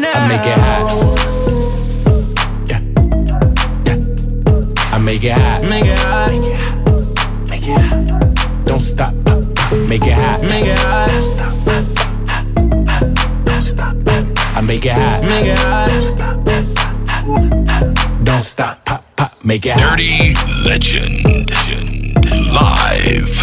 now. 0.00 0.12
I 0.14 0.28
make 0.28 0.46
it 0.46 0.58
hot. 0.58 0.86
Yeah. 2.68 2.80
Yeah. 3.86 3.98
I 4.92 4.98
make 4.98 5.24
it 5.24 5.32
hot. 5.32 5.62
Make 5.68 5.86
it 5.86 5.98
hot. 5.98 6.30
Make 7.50 7.68
it 7.68 7.80
hot. 7.80 8.06
Don't 8.66 8.80
stop. 8.80 9.14
Make 9.88 10.06
it 10.06 10.14
hot. 10.14 10.40
Make 10.42 10.66
it 10.66 10.78
hot. 10.78 11.10
I 14.54 14.60
make 14.60 14.84
it 14.84 14.92
hot. 14.92 15.22
Make 15.22 15.46
it 15.46 15.58
hot. 15.58 15.90
Don't 18.24 18.42
stop. 18.42 18.84
Pop, 18.84 19.04
pop. 19.16 19.44
Make 19.44 19.66
it 19.66 19.78
hot. 19.78 19.98
Dirty 19.98 20.34
Legend. 20.64 21.24
Live. 22.52 23.42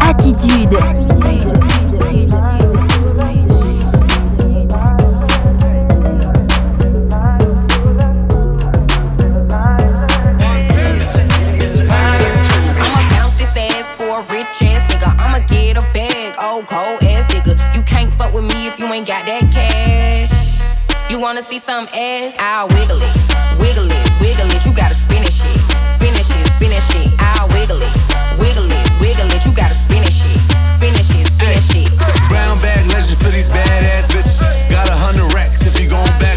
Attitude. 0.00 0.74
I'ma 0.82 1.85
You 21.16 21.22
wanna 21.22 21.40
see 21.40 21.58
some 21.58 21.88
ass? 21.96 22.36
I'll 22.38 22.68
wiggle 22.76 23.00
it, 23.00 23.14
wiggle 23.56 23.88
it, 23.88 24.04
wiggle 24.20 24.52
it. 24.52 24.60
You 24.66 24.72
gotta 24.76 24.94
spin 24.94 25.24
it 25.24 25.32
shit, 25.32 25.56
spin 25.96 26.12
it 26.12 26.20
shit, 26.20 26.44
spin 26.60 26.76
it 26.76 26.84
shit. 26.92 27.08
I'll 27.16 27.48
wiggle 27.56 27.80
it, 27.80 27.88
wiggle 28.36 28.68
it, 28.68 28.84
wiggle 29.00 29.24
it. 29.32 29.40
You 29.46 29.52
gotta 29.56 29.80
spin 29.80 30.04
it 30.04 30.12
shit, 30.12 30.36
spin 30.76 30.92
it 30.92 31.08
shit, 31.08 31.24
spin 31.32 31.56
it 31.56 31.64
shit. 31.64 31.88
Brown 32.28 32.60
bag 32.60 32.84
legend 32.92 33.16
for 33.16 33.32
these 33.32 33.48
badass 33.48 34.12
bitches. 34.12 34.44
Got 34.68 34.92
a 34.92 34.96
hundred 35.00 35.32
racks 35.32 35.64
if 35.64 35.80
you 35.80 35.88
gon' 35.88 36.04
back 36.20 36.35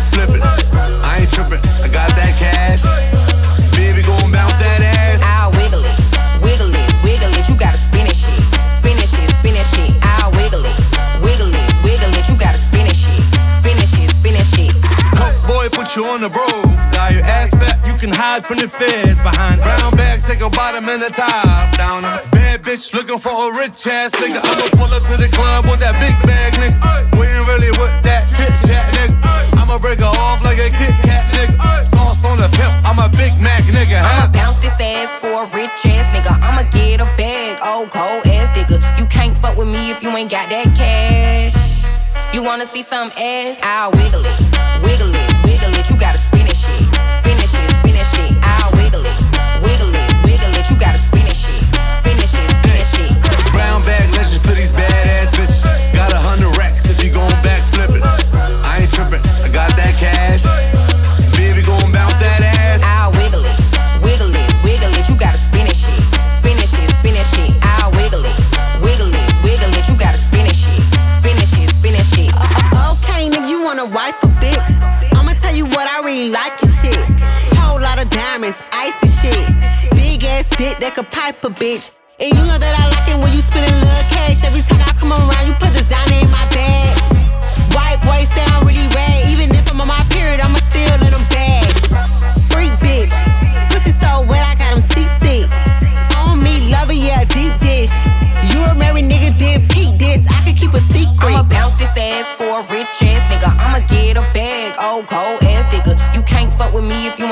on 16.06 16.22
the 16.22 16.32
road. 16.32 16.68
Got 16.94 17.14
your 17.14 17.26
ass 17.26 17.52
fat, 17.52 17.86
you 17.88 17.96
can 17.96 18.12
hide 18.12 18.46
from 18.46 18.58
the 18.58 18.70
feds 18.70 19.20
behind 19.20 19.62
brown 19.62 19.92
bag, 19.96 20.24
take 20.24 20.42
a 20.42 20.50
bottom 20.50 20.88
and 20.88 21.04
a 21.04 21.10
top 21.10 21.76
down. 21.76 22.04
Bad 22.32 22.64
bitch 22.64 22.94
looking 22.94 23.20
for 23.20 23.32
a 23.32 23.48
rich 23.58 23.88
ass 23.88 24.16
nigga. 24.16 24.40
I'ma 24.40 24.68
pull 24.78 24.92
up 24.92 25.04
to 25.12 25.16
the 25.18 25.30
club 25.32 25.66
with 25.66 25.80
that 25.80 25.96
big 26.00 26.16
bag, 26.24 26.54
nigga. 26.62 26.78
We 27.20 27.28
ain't 27.28 27.48
really 27.48 27.72
with 27.82 27.96
that 28.04 28.28
chit 28.32 28.54
chat, 28.68 28.86
nigga. 28.96 29.18
I'ma 29.60 29.80
break 29.80 30.00
her 30.00 30.14
off 30.30 30.44
like 30.44 30.58
a 30.58 30.70
Kit 30.74 30.96
Kat, 31.04 31.26
nigga. 31.36 31.58
Sauce 31.84 32.26
on 32.26 32.38
the 32.38 32.50
pimp, 32.50 32.74
I'm 32.86 33.00
a 33.00 33.10
Big 33.10 33.40
Mac, 33.40 33.64
nigga. 33.64 34.02
I'ma 34.02 34.32
bounce 34.32 34.60
this 34.62 34.80
ass 34.80 35.14
for 35.20 35.44
a 35.44 35.46
rich 35.56 35.86
ass 35.86 36.08
nigga. 36.16 36.34
I'ma 36.42 36.64
get 36.72 37.02
a 37.02 37.06
bag, 37.18 37.60
old 37.64 37.92
cold 37.92 38.26
ass 38.26 38.50
nigga. 38.58 38.80
You 38.98 39.06
can't 39.06 39.36
fuck 39.36 39.58
with 39.58 39.68
me 39.68 39.92
if 39.92 40.02
you 40.02 40.10
ain't 40.16 40.32
got 40.32 40.50
that 40.50 40.76
cash. 40.76 41.86
You 42.32 42.44
wanna 42.44 42.68
see 42.68 42.84
some 42.84 43.12
ass? 43.18 43.60
I'll 43.64 43.90
wiggle 43.92 44.22
it, 44.22 44.40
wiggle 44.86 45.10
it, 45.10 45.34
wiggle 45.44 45.74
it. 45.74 45.90
You 45.90 45.98
gotta 45.98 46.20
spin 46.20 46.46
it 46.46 46.56
shit, 46.56 46.80
spin 47.20 47.38
it 47.42 47.50
shit, 47.50 47.70
spin 47.82 47.96
it 47.98 48.06
shit. 48.06 48.38
I'll 48.46 48.72
wiggle 48.78 49.02
it, 49.02 49.18
wiggle 49.66 49.90
it, 49.90 50.14
wiggle 50.24 50.54
it. 50.54 50.70
You 50.70 50.78
gotta 50.78 51.00
spin 51.00 51.26
it 51.26 51.36
shit, 51.36 51.60
spin 52.00 52.22
it 52.22 52.30
shit, 52.30 52.50
spin 52.62 52.78
it 52.78 52.86
shit. 52.86 53.12
Brown 53.52 53.82
bag 53.82 54.08
legend 54.14 54.44
for 54.46 54.54
these 54.54 54.72
badass 54.72 55.34
bitches. 55.34 55.66
Got 55.92 56.14
a 56.14 56.18
hundred 56.18 56.56
racks 56.56 56.88
if 56.88 57.04
you 57.04 57.12
gon' 57.12 57.32
back 57.42 57.62
flip 57.66 57.92
it. 57.98 58.19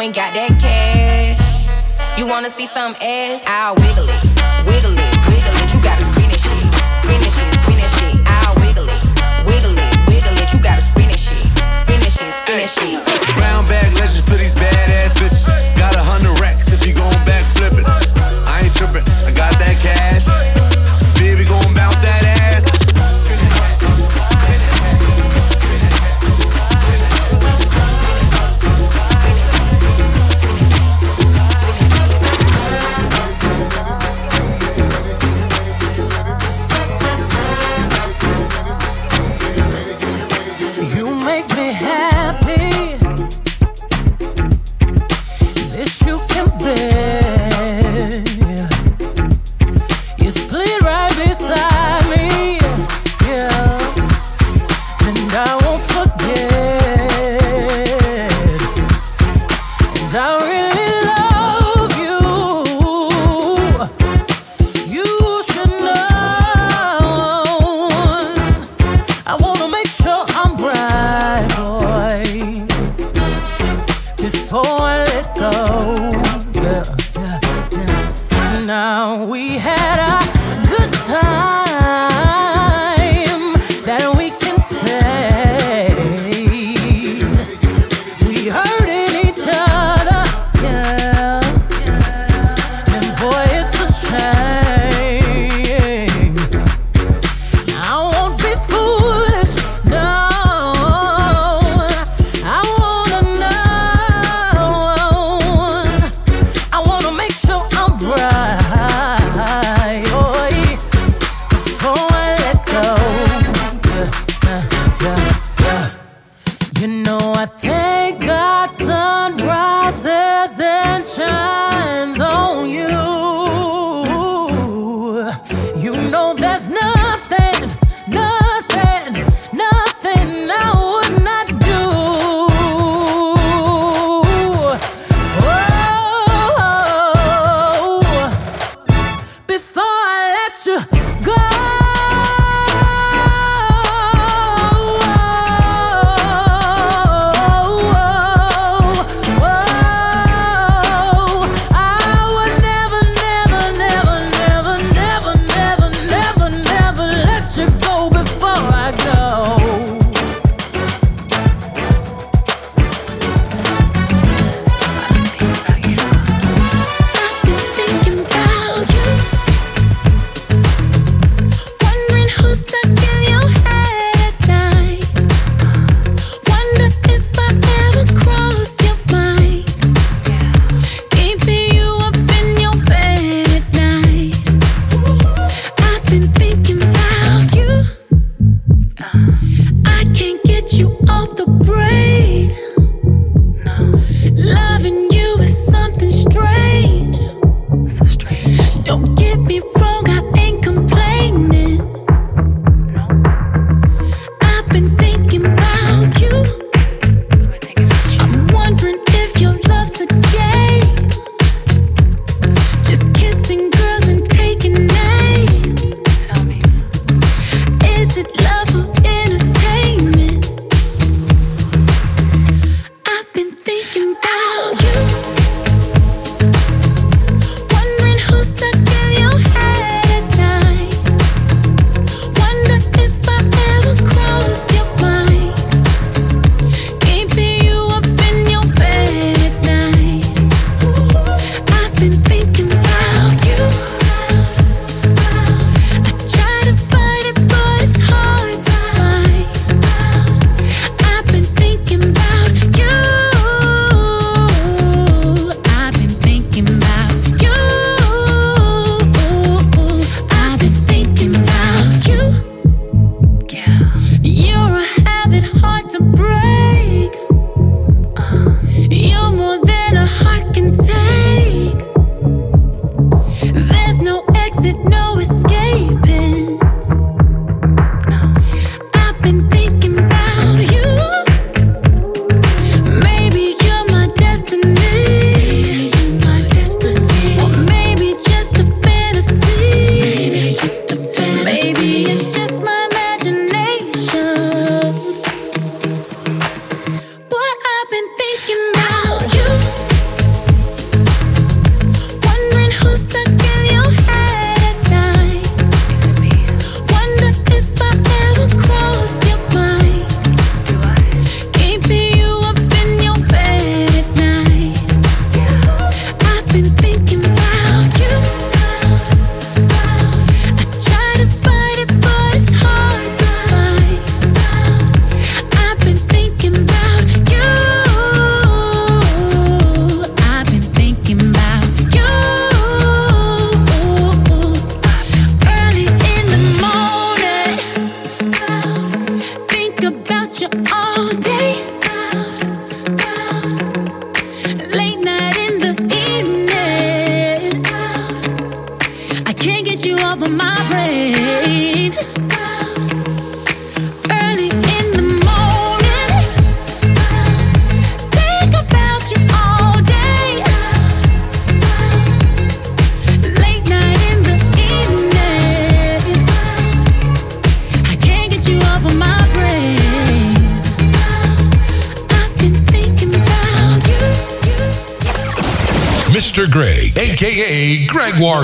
Ain't 0.07 0.15
got 0.15 0.33
that 0.33 0.55
cash. 0.55 1.67
You 2.17 2.27
wanna 2.27 2.49
see 2.49 2.67
some 2.67 2.95
ass? 3.03 3.43
I'll 3.43 3.75
wiggle 3.75 4.07
it, 4.07 4.23
wiggle 4.63 4.95
it, 4.95 5.11
wiggle 5.27 5.55
it. 5.59 5.67
You 5.75 5.79
gotta 5.83 6.05
spin 6.07 6.31
it 6.31 6.39
shit, 6.39 6.63
spin 7.03 7.19
it 7.19 7.33
shit, 7.35 7.51
spin 7.59 7.75
it 7.75 7.91
shit. 7.99 8.15
I'll 8.23 8.55
wiggle 8.63 8.87
it, 8.87 9.03
wiggle 9.43 9.75
it, 9.75 9.93
wiggle 10.07 10.37
it. 10.39 10.47
You 10.53 10.59
gotta 10.63 10.81
spin 10.81 11.11
it 11.11 11.19
shit, 11.19 11.43
spin 11.83 11.99
it 11.99 12.11
shit, 12.11 12.31
spin 12.31 12.59
it 12.63 12.71
shit. 12.71 13.03
Brown 13.35 13.67
bag 13.67 13.91
legend 13.99 14.23
for 14.23 14.39
these 14.39 14.55
badass 14.55 15.16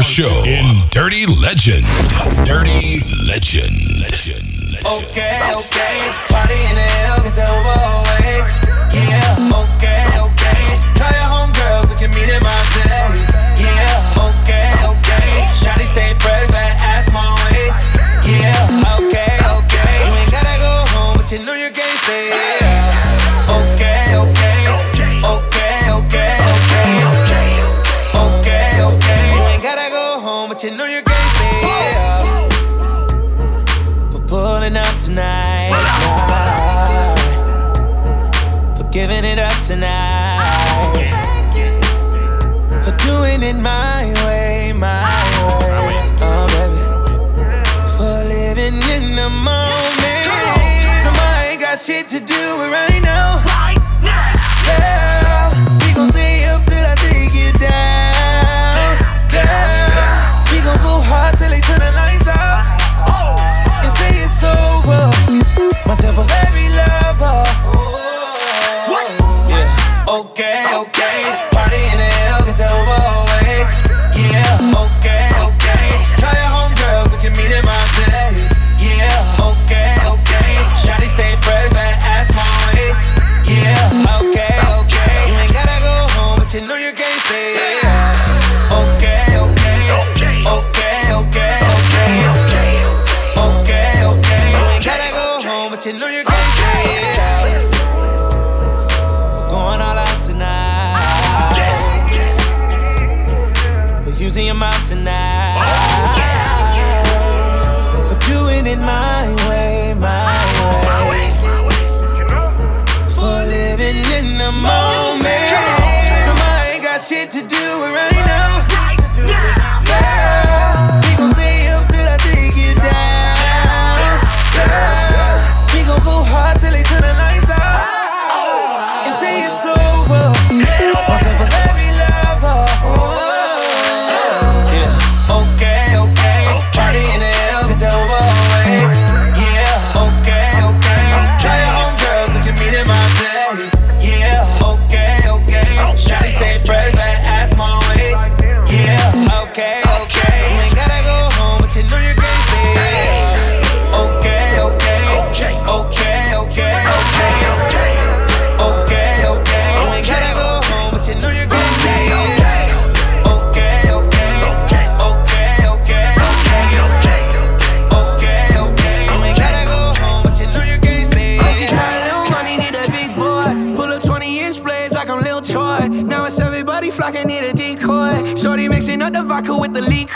Show 0.04 0.44
in 0.46 0.88
Dirty 0.92 1.26
Legend. 1.26 1.86
Dirty 2.46 3.00
Legend. 3.26 4.00
Legend. 4.00 4.78
Okay, 4.86 5.40
okay, 5.56 6.12
party 6.28 6.54
in 6.54 6.76
the 6.76 6.93
tonight, 39.74 41.02
for 42.84 42.96
doing 42.98 43.42
it 43.42 43.56
my 43.56 44.06
way, 44.26 44.72
my 44.72 45.02
way, 45.88 46.00
oh 46.22 46.46
baby, 46.54 46.82
for 47.96 48.18
living 48.30 48.78
in 48.96 49.16
the 49.16 49.30
moment. 49.30 50.30
Somebody 51.02 51.48
ain't 51.50 51.62
got 51.62 51.80
shit 51.80 52.08
to 52.10 52.20
do 52.20 52.42
with 52.60 52.72
right 52.72 53.02
now. 53.02 53.42
Girl, 54.66 55.23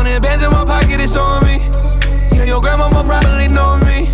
Hundred 0.00 0.22
bands 0.22 0.42
in 0.42 0.50
my 0.50 0.64
pocket, 0.64 0.98
it's 0.98 1.14
on 1.14 1.44
me. 1.44 1.58
Yeah, 2.32 2.44
your 2.44 2.62
grandma 2.62 2.88
will 2.88 3.04
probably 3.04 3.48
know 3.48 3.76
me. 3.84 4.08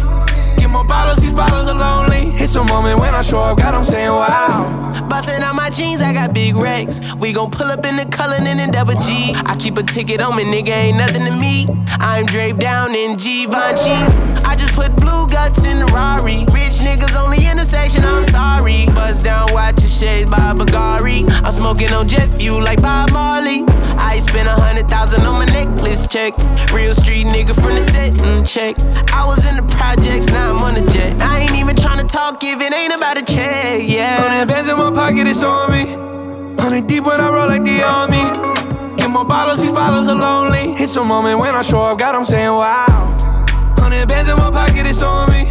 Get 0.59 0.69
more 0.69 0.85
bottles, 0.85 1.19
these 1.19 1.33
bottles 1.33 1.69
are 1.69 1.79
lonely. 1.79 2.35
It's 2.43 2.57
a 2.57 2.65
moment 2.65 2.99
when 2.99 3.15
I 3.15 3.21
show 3.23 3.39
up, 3.39 3.59
God, 3.59 3.73
I'm 3.73 3.85
saying 3.85 4.09
wow. 4.11 5.07
Bustin' 5.09 5.45
out 5.45 5.55
my 5.55 5.71
jeans, 5.71 6.03
I 6.03 6.13
got 6.13 6.33
big 6.35 6.57
racks. 6.57 6.99
We 7.15 7.33
gon' 7.33 7.53
pull 7.53 7.69
up 7.69 7.85
in 7.85 7.95
the 7.95 8.05
Cullinan 8.05 8.59
and 8.59 8.73
double 8.73 8.95
G. 8.95 9.33
I 9.37 9.55
keep 9.61 9.79
a 9.79 9.85
ticket 9.85 10.21
on 10.21 10.35
me, 10.35 10.43
nigga, 10.43 10.71
ain't 10.71 10.99
nothing 10.99 11.25
to 11.25 11.37
me. 11.37 11.69
I'm 11.87 12.27
draped 12.27 12.59
down 12.59 12.97
in 12.97 13.17
Givenchy. 13.17 13.95
I 14.45 14.57
just 14.59 14.75
put 14.75 14.97
blue 14.97 15.29
guts 15.29 15.65
in 15.65 15.79
the 15.79 15.87
Rari. 15.87 16.47
Rich 16.53 16.83
niggas 16.83 17.17
only 17.17 17.47
intersection, 17.47 18.05
I'm 18.05 18.25
sorry. 18.25 18.87
Bust 18.87 19.25
down, 19.25 19.47
watch 19.53 19.83
your 19.83 19.89
shades 19.89 20.29
by 20.29 20.53
Bagari. 20.53 21.31
I'm 21.45 21.53
smoking 21.53 21.93
on 21.93 22.09
jet 22.09 22.29
fuel 22.31 22.61
like 22.61 22.83
Bob 22.83 23.13
Marley. 23.13 23.65
I 24.17 24.19
spent 24.21 24.49
a 24.49 24.53
hundred 24.53 24.89
thousand 24.89 25.27
on 25.27 25.35
my 25.35 25.45
necklace 25.45 26.07
check. 26.07 26.33
Real 26.73 26.95
street 26.95 27.27
nigga 27.27 27.55
from 27.55 27.75
the 27.75 27.83
set 27.83 28.15
mm, 28.15 28.49
check. 28.49 28.75
I 29.13 29.27
was 29.27 29.45
in 29.45 29.57
the 29.57 29.63
projects, 29.63 30.29
now 30.31 30.55
I'm 30.55 30.63
on 30.63 30.73
the 30.73 30.91
jet. 30.91 31.21
I 31.21 31.41
ain't 31.41 31.53
even 31.53 31.77
tryna 31.77 32.09
talk 32.09 32.43
if 32.43 32.59
it 32.59 32.73
ain't 32.73 32.95
about 32.95 33.19
a 33.19 33.23
check, 33.23 33.83
yeah. 33.85 34.17
Hundred 34.17 34.49
bands 34.49 34.71
in 34.71 34.79
my 34.79 34.91
pocket, 34.91 35.27
it's 35.27 35.43
on 35.43 35.71
me. 35.71 35.85
Hundred 36.59 36.87
deep 36.87 37.05
when 37.05 37.21
I 37.21 37.29
roll 37.29 37.47
like 37.47 37.63
the 37.65 37.83
army. 37.83 38.97
Get 38.97 39.11
more 39.11 39.27
bottles, 39.27 39.61
these 39.61 39.71
bottles 39.71 40.09
are 40.09 40.17
lonely. 40.17 40.73
It's 40.83 40.97
a 40.97 41.05
moment 41.05 41.39
when 41.39 41.55
I 41.55 41.61
show 41.61 41.83
up, 41.83 41.99
God, 41.99 42.15
I'm 42.15 42.25
saying 42.25 42.49
wow. 42.49 43.15
Hundred 43.77 44.09
bands 44.09 44.31
in 44.31 44.37
my 44.39 44.51
pocket, 44.51 44.87
it's 44.87 45.03
on 45.03 45.31
me. 45.31 45.45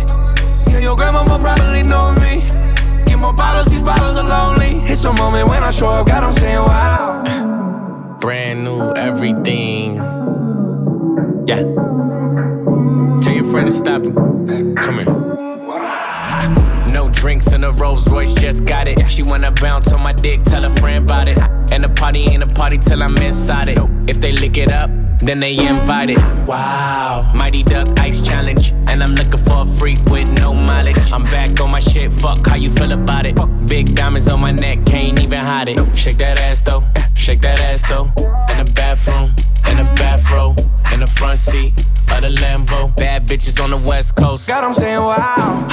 Yeah, 0.74 0.80
your 0.80 0.95
grandma 0.95 1.22
will 1.22 1.38
probably 1.38 1.84
know 1.84 2.13
me. 2.16 2.41
Get 3.05 3.20
more 3.20 3.32
bottles, 3.32 3.68
these 3.68 3.84
bottles 3.84 4.16
are 4.18 4.28
lonely. 4.28 4.82
It's 4.91 5.03
a 5.05 5.13
moment 5.13 5.49
when 5.49 5.61
I 5.61 5.70
show 5.70 5.89
up, 5.89 6.07
God, 6.07 6.24
I'm 6.24 6.34
saying 6.34 6.57
wow. 6.57 7.64
Brand 8.26 8.63
new 8.63 8.91
everything. 8.93 9.97
Yeah. 11.45 11.61
Tell 13.21 13.36
your 13.36 13.43
friend 13.43 13.69
to 13.69 13.71
stop 13.71 14.03
him. 14.03 14.76
Come 14.78 14.97
here. 14.97 16.74
No 16.95 17.09
drinks 17.09 17.51
in 17.51 17.61
a 17.65 17.71
Rolls 17.73 18.09
Royce, 18.09 18.33
just 18.33 18.63
got 18.63 18.87
it. 18.87 19.09
She 19.09 19.21
wanna 19.21 19.51
bounce 19.51 19.91
on 19.91 20.01
my 20.01 20.13
dick, 20.13 20.41
tell 20.45 20.63
a 20.63 20.69
friend 20.69 21.03
about 21.03 21.27
it. 21.27 21.37
And 21.69 21.83
the 21.83 21.89
party 21.89 22.21
ain't 22.21 22.41
a 22.41 22.47
party 22.47 22.77
till 22.77 23.03
I'm 23.03 23.17
inside 23.17 23.67
it. 23.67 23.77
If 24.07 24.21
they 24.21 24.31
lick 24.31 24.55
it 24.55 24.71
up, 24.71 24.89
then 25.19 25.41
they 25.41 25.57
invited. 25.57 26.19
Wow, 26.47 27.29
Mighty 27.35 27.63
Duck 27.63 27.89
Ice 27.99 28.21
Challenge. 28.21 28.71
And 28.87 29.03
I'm 29.03 29.13
looking 29.13 29.41
for 29.43 29.63
a 29.63 29.65
freak 29.65 29.99
with 30.05 30.29
no 30.39 30.53
mileage. 30.53 31.11
I'm 31.11 31.25
back 31.25 31.59
on 31.59 31.69
my 31.69 31.81
shit, 31.81 32.13
fuck 32.13 32.47
how 32.47 32.55
you 32.55 32.69
feel 32.69 32.93
about 32.93 33.25
it. 33.25 33.35
Big 33.67 33.93
diamonds 33.93 34.29
on 34.29 34.39
my 34.39 34.51
neck, 34.51 34.85
can't 34.85 35.21
even 35.21 35.39
hide 35.39 35.67
it. 35.67 35.97
Shake 35.97 36.19
that 36.19 36.39
ass 36.39 36.61
though. 36.61 36.85
Shake 37.13 37.41
that 37.41 37.59
ass 37.59 37.83
though. 37.89 38.05
In 38.51 38.65
the 38.65 38.71
bathroom, 38.73 39.33
in 39.33 39.33
the 39.33 39.33
bathroom, 39.33 39.33
in 39.33 39.35
the 39.35 39.54
front 41.36 41.39
seat 41.39 41.86
of 42.11 42.21
the 42.21 42.29
Lambo. 42.41 42.95
Bad 42.95 43.25
bitches 43.25 43.61
on 43.61 43.71
the 43.71 43.77
west 43.77 44.15
coast. 44.15 44.47
God, 44.47 44.63
I'm 44.63 44.73
saying 44.73 44.99
wow. 44.99 45.65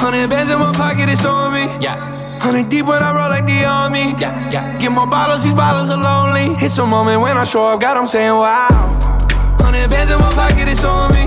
Hundred 0.00 0.28
bands 0.28 0.50
in 0.50 0.58
my 0.58 0.72
pocket, 0.72 1.08
it's 1.08 1.24
on 1.24 1.52
me. 1.52 1.64
Yeah. 1.80 1.96
Hundred 2.38 2.68
deep 2.68 2.86
when 2.86 3.02
I 3.02 3.10
roll 3.16 3.30
like 3.30 3.46
the 3.46 3.64
army. 3.64 4.14
Yeah, 4.18 4.50
yeah. 4.50 4.78
Get 4.78 4.92
more 4.92 5.06
bottles, 5.06 5.42
these 5.42 5.54
bottles 5.54 5.90
are 5.90 5.98
lonely. 5.98 6.56
It's 6.64 6.78
a 6.78 6.86
moment 6.86 7.20
when 7.22 7.36
I 7.36 7.44
show 7.44 7.66
up, 7.66 7.80
God, 7.80 7.96
I'm 7.96 8.06
saying 8.06 8.32
wow. 8.32 8.68
Hundred 9.60 9.90
bands 9.90 10.12
in 10.12 10.18
my 10.18 10.30
pocket, 10.30 10.68
it's 10.68 10.84
on 10.84 11.12
me. 11.12 11.26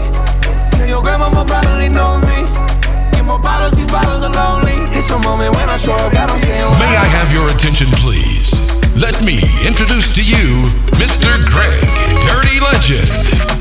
Tell 0.77 0.88
your 0.88 1.01
grandma 1.01 1.29
more 1.34 1.45
probably 1.45 1.89
know 1.89 2.19
me. 2.21 2.45
Get 3.11 3.25
more 3.25 3.39
bottles, 3.39 3.73
these 3.73 3.88
bottles 3.91 4.21
are 4.21 4.32
lonely. 4.32 4.88
It's 4.95 5.09
a 5.09 5.19
moment 5.19 5.55
when 5.55 5.69
I 5.69 5.77
show 5.77 5.93
up, 5.93 6.13
God, 6.13 6.29
I'm 6.29 6.39
saying 6.39 6.63
wow. 6.63 6.79
May 6.79 6.95
I 6.95 7.07
have 7.17 7.34
your 7.34 7.47
attention, 7.49 7.88
please? 7.97 8.53
Let 8.95 9.23
me 9.23 9.41
introduce 9.65 10.13
to 10.15 10.23
you 10.23 10.61
Mr. 10.99 11.39
Greg, 11.49 11.82
Dirty 12.27 12.59
Legend. 12.59 13.61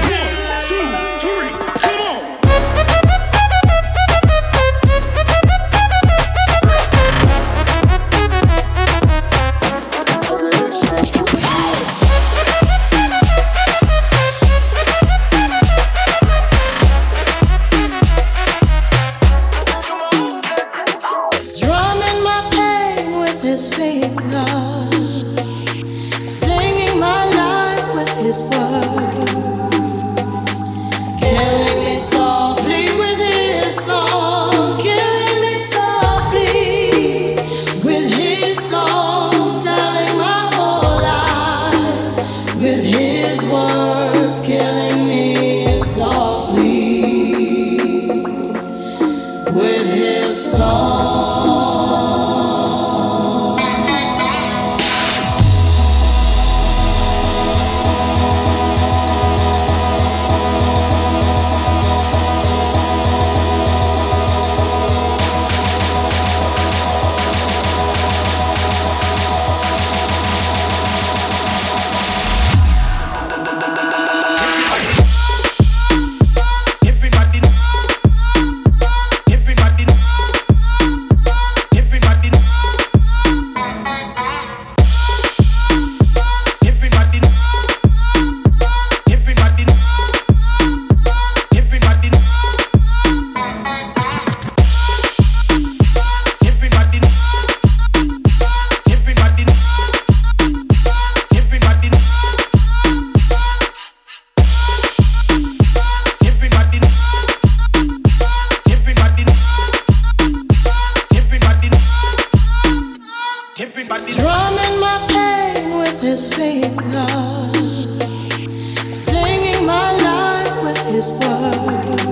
His 121.01 121.09
words, 121.19 122.05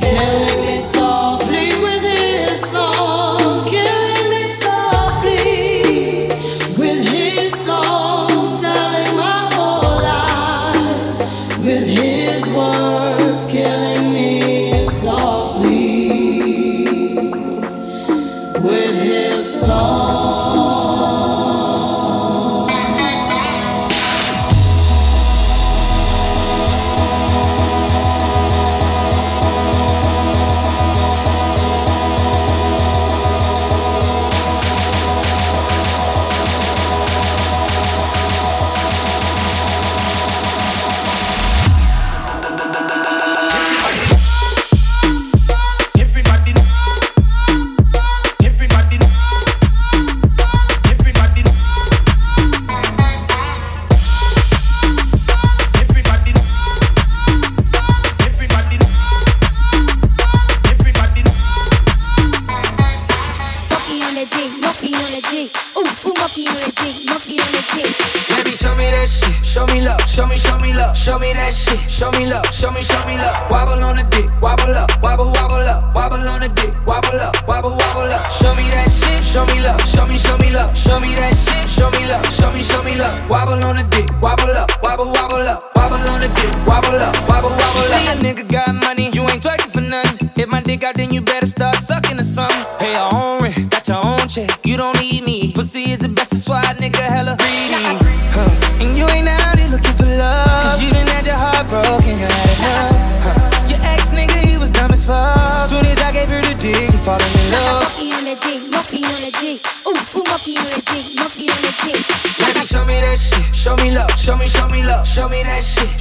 killing 0.00 0.46
me 0.46 0.55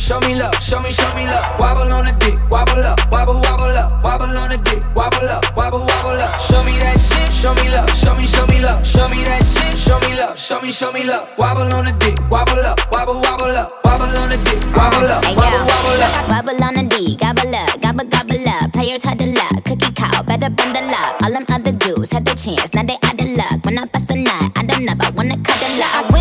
Show 0.06 0.20
me 0.20 0.36
love. 0.36 0.54
Show 0.62 0.80
me, 0.82 0.92
show 0.92 1.10
me 1.16 1.26
love. 1.26 1.60
Wobble 1.60 1.92
on 1.92 2.06
the 2.06 2.12
dick. 2.22 2.38
Wobble 2.52 2.78
up. 2.86 3.00
Wobble, 3.10 3.42
wobble 3.42 3.74
up. 3.74 4.04
Wobble 4.04 4.38
on 4.38 4.52
the 4.52 4.58
dick. 4.58 4.84
Wobble 4.94 5.28
up. 5.28 5.42
Wobble, 5.58 5.80
wobble 5.80 6.22
up. 6.22 6.40
Show 6.40 6.64
me 6.64 6.78
that 6.78 7.00
shit. 7.02 7.34
Show 7.34 7.56
me 7.56 7.74
love. 7.74 7.90
Show 7.90 8.14
me, 8.14 8.28
show 8.28 8.46
me 8.46 8.62
love. 8.62 8.86
Show 8.86 9.10
me 9.10 9.24
that 9.26 9.42
shit. 9.42 9.76
Show 9.76 9.98
me 10.06 10.14
love. 10.14 10.38
Show 10.38 10.62
me, 10.62 10.72
show 10.72 10.92
me 10.92 11.06
love. 11.06 11.28
Wobble 11.40 11.74
on 11.74 11.86
the 11.86 11.92
dick. 11.98 12.22
Wobble 12.30 12.62
up. 12.62 12.78
Wobble, 12.92 13.18
wobble 13.18 13.58
up. 13.58 13.82
Wobble 13.84 14.06
on 14.22 14.30
the 14.30 14.38
dick. 14.46 14.62
Wobble 14.78 15.10
up. 15.10 15.26
Wobble, 15.26 15.66
wobble 15.66 16.04
up. 16.06 16.16
Bubble 16.30 16.64
on 16.64 16.76
the 16.76 16.84
D, 16.84 17.16
gobble 17.16 17.56
up, 17.56 17.82
gobble 17.82 18.06
gobble 18.06 18.48
up. 18.50 18.72
Players 18.74 19.02
had 19.02 19.18
the 19.18 19.34
luck, 19.34 19.64
cookie 19.66 19.94
cow, 19.94 20.22
better 20.22 20.50
bundle 20.50 20.90
up. 20.94 21.22
All 21.24 21.32
them 21.32 21.46
other 21.50 21.72
dudes 21.72 22.12
had 22.12 22.26
the 22.26 22.36
chance, 22.36 22.74
now 22.74 22.84
they 22.84 22.98
out 23.02 23.18
of 23.18 23.30
luck. 23.34 23.66
When 23.66 23.78
I 23.80 23.86
bust 23.86 24.12
a 24.12 24.16
nut, 24.16 24.52
I 24.54 24.66
don't 24.66 24.86
know, 24.86 24.94
I 25.00 25.10
wanna 25.12 25.38
cuddle 25.42 25.82
up. 25.82 26.06
I 26.06 26.12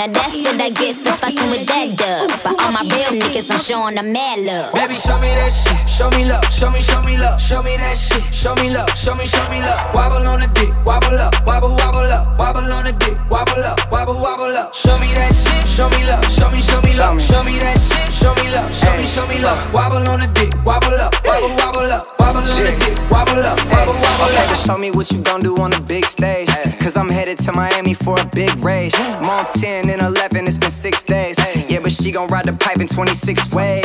Now 0.00 0.06
that's 0.06 0.32
what 0.32 0.56
I 0.56 0.70
get 0.70 0.96
for 0.96 1.12
fucking 1.20 1.50
with 1.52 1.68
that 1.68 1.92
dub. 1.92 2.32
But 2.40 2.56
all 2.56 2.72
my 2.72 2.80
real 2.88 3.20
niggas, 3.20 3.52
I'm 3.52 3.60
showing 3.60 4.00
them 4.00 4.16
mad 4.16 4.40
love. 4.48 4.72
Baby, 4.72 4.96
show 4.96 5.20
me 5.20 5.28
that 5.28 5.52
shit. 5.52 5.76
Show 5.84 6.08
me 6.16 6.24
love. 6.24 6.40
Show 6.48 6.72
me, 6.72 6.80
show 6.80 7.04
me 7.04 7.20
love. 7.20 7.36
Show 7.36 7.60
me 7.60 7.76
that 7.76 8.00
shit. 8.00 8.24
Show 8.32 8.56
me 8.56 8.72
love. 8.72 8.88
Show 8.96 9.12
me, 9.12 9.28
show 9.28 9.44
me 9.52 9.60
love. 9.60 9.76
Wobble 9.92 10.24
on 10.24 10.40
the 10.40 10.48
dick. 10.56 10.72
Wobble 10.88 11.20
up. 11.20 11.36
Wobble, 11.44 11.76
wobble 11.76 12.08
up. 12.08 12.32
Wobble 12.40 12.64
on 12.72 12.88
the 12.88 12.96
dick. 12.96 13.12
Wobble 13.28 13.60
up. 13.60 13.76
Wobble, 13.92 14.16
wobble 14.16 14.56
up. 14.56 14.72
Show 14.72 14.96
me 15.04 15.12
that 15.20 15.36
shit. 15.36 15.68
Show 15.68 15.92
me 15.92 16.00
love. 16.08 16.24
Show 16.32 16.48
me, 16.48 16.64
show 16.64 16.80
me 16.80 16.96
love. 16.96 17.20
Show 17.20 17.44
me 17.44 17.60
that 17.60 17.76
shit. 17.76 18.08
Show 18.08 18.32
me 18.40 18.48
love. 18.56 18.72
Show 18.72 18.96
me, 18.96 19.04
show 19.04 19.28
me 19.28 19.36
love. 19.44 19.60
Wobble 19.76 20.00
on 20.08 20.24
the 20.24 20.32
dick. 20.32 20.48
Wobble 20.64 20.96
up. 20.96 21.12
Wobble, 21.28 21.52
wobble 21.60 21.92
up. 21.92 22.08
Wobble 22.16 22.40
on 22.40 22.64
the 22.64 22.72
dick. 22.80 22.96
Wobble 23.12 23.36
up. 23.44 23.60
Wobble, 23.68 23.92
wobble 24.00 24.32
Okay, 24.32 24.48
up. 24.48 24.56
show 24.64 24.78
me 24.80 24.90
what 24.96 25.12
you 25.12 25.20
gon' 25.20 25.44
do 25.44 25.60
on 25.60 25.70
the 25.76 25.80
big 25.84 26.06
stage. 26.06 26.48
Cause 26.80 26.96
I'm 26.96 27.10
headed 27.10 27.36
to 27.44 27.52
Miami 27.52 27.92
for 27.92 28.18
a 28.18 28.24
big 28.32 28.56
rage. 28.64 28.94
I'm 28.96 29.44
10 29.44 29.89
and 29.90 30.02
11, 30.02 30.46
it's 30.46 30.56
been 30.56 30.70
six 30.70 31.02
days. 31.02 31.36
Yeah, 31.68 31.80
but 31.80 31.92
she 31.92 32.12
gon' 32.12 32.28
ride 32.28 32.46
the 32.46 32.52
pipe 32.52 32.80
in 32.80 32.86
26 32.86 33.52
ways. 33.54 33.84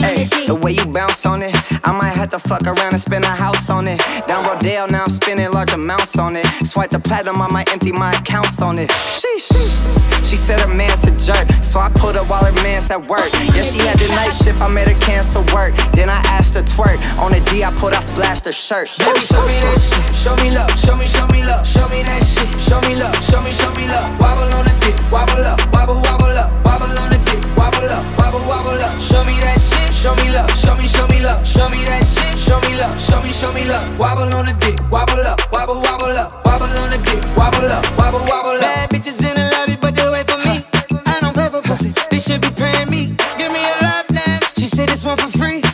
Hey, 0.00 0.24
the 0.46 0.54
way 0.54 0.72
you 0.72 0.86
bounce 0.86 1.24
on 1.26 1.42
it, 1.42 1.54
I 1.84 1.92
might 1.92 2.12
have 2.12 2.30
to 2.30 2.38
fuck 2.38 2.62
around 2.62 2.92
and 2.92 3.00
spend 3.00 3.24
a 3.24 3.28
house 3.28 3.70
on 3.70 3.88
it. 3.88 4.00
Down 4.26 4.44
Rodeo, 4.46 4.86
now 4.86 5.04
I'm 5.04 5.10
spending 5.10 5.50
large 5.50 5.72
amounts 5.72 6.18
on 6.18 6.36
it. 6.36 6.46
Swipe 6.64 6.90
the 6.90 6.98
platinum, 6.98 7.40
I 7.40 7.48
might 7.48 7.72
empty 7.72 7.92
my 7.92 8.12
accounts 8.12 8.60
on 8.60 8.78
it. 8.78 8.90
Sheesh. 8.90 10.06
She 10.24 10.34
said 10.34 10.60
her 10.60 10.74
man's 10.74 11.04
a 11.04 11.12
jerk, 11.12 11.48
so 11.62 11.78
I 11.78 11.88
pulled 11.90 12.16
up 12.16 12.28
while 12.28 12.44
her 12.44 12.52
man's 12.62 12.90
at 12.90 13.00
work. 13.06 13.30
Yeah, 13.54 13.62
she 13.62 13.78
had 13.78 13.98
the 13.98 14.08
night 14.08 14.32
shift, 14.32 14.60
I 14.60 14.68
made 14.68 14.88
her 14.88 15.00
cancel 15.00 15.42
work. 15.54 15.72
Then 15.92 16.10
I 16.10 16.18
asked 16.26 16.54
her 16.54 16.62
twerk. 16.62 16.98
On 17.18 17.30
the 17.30 17.40
D, 17.48 17.62
I 17.62 17.70
put 17.70 17.94
out 17.94 18.02
splashed 18.02 18.44
her 18.46 18.52
shirt. 18.52 18.90
Baby, 18.98 19.20
show 19.20 19.46
me 19.46 19.54
that 19.62 19.78
shit. 19.78 20.14
Show 20.16 20.34
me 20.42 20.50
love. 20.50 20.70
Show 20.78 20.96
me, 20.96 21.06
show 21.06 21.26
me 21.28 21.44
love. 21.44 21.66
Show 21.66 21.86
me 21.88 22.02
that 22.02 22.22
shit. 22.26 22.48
Show 22.60 22.80
me 22.88 22.96
love. 22.96 23.14
Show 23.22 23.40
me, 23.42 23.52
show 23.52 23.70
me 23.78 23.86
love. 23.86 24.10
Wobble 24.18 24.50
on 24.58 24.64
the 24.66 24.74
dick. 24.82 25.05
Wobble 25.10 25.44
up. 25.44 25.60
Wobble, 25.72 26.00
wobble 26.02 26.36
up. 26.36 26.50
Wobble 26.64 26.98
on 26.98 27.10
the 27.10 27.18
dick. 27.26 27.40
Wobble 27.56 27.88
up. 27.88 28.04
Wobble, 28.18 28.44
wobble 28.46 28.82
up. 28.82 29.00
Show 29.00 29.24
me 29.24 29.38
that 29.40 29.58
shit. 29.60 29.94
Show 29.94 30.14
me 30.16 30.30
love. 30.32 30.50
Show 30.50 30.74
me, 30.76 30.86
show 30.86 31.06
me 31.08 31.20
love. 31.20 31.46
Show 31.46 31.68
me 31.68 31.84
that 31.84 32.04
shit. 32.04 32.38
Show 32.38 32.60
me 32.60 32.76
love. 32.78 32.98
Show 32.98 33.22
me, 33.22 33.32
show 33.32 33.52
me 33.52 33.64
love. 33.64 33.86
Wobble 33.98 34.32
on 34.34 34.46
the 34.46 34.54
dick. 34.60 34.78
Wobble 34.90 35.20
up. 35.26 35.40
Wobble, 35.52 35.80
wobble 35.80 36.16
up. 36.16 36.44
Wobble 36.44 36.66
on 36.82 36.90
the 36.90 36.98
dick. 36.98 37.22
Wobble 37.36 37.70
up. 37.70 37.84
Wobble, 37.98 38.20
wobble 38.26 38.58
up. 38.58 38.60
Bad 38.60 38.90
bitches 38.90 39.20
in 39.20 39.34
the 39.36 39.50
lobby, 39.56 39.76
but 39.80 39.94
they 39.94 40.08
wait 40.10 40.28
for 40.30 40.38
me. 40.38 40.64
I 41.06 41.20
don't 41.20 41.34
pay 41.34 41.48
for 41.48 41.62
pussy, 41.62 41.92
they 42.10 42.18
should 42.18 42.40
be 42.40 42.50
paying 42.50 42.90
me. 42.90 43.16
Give 43.38 43.50
me 43.52 43.62
a 43.62 43.74
lap 43.82 44.06
dance. 44.08 44.52
She 44.58 44.66
said 44.66 44.88
this 44.88 45.04
one 45.04 45.16
for 45.16 45.30
free. 45.38 45.65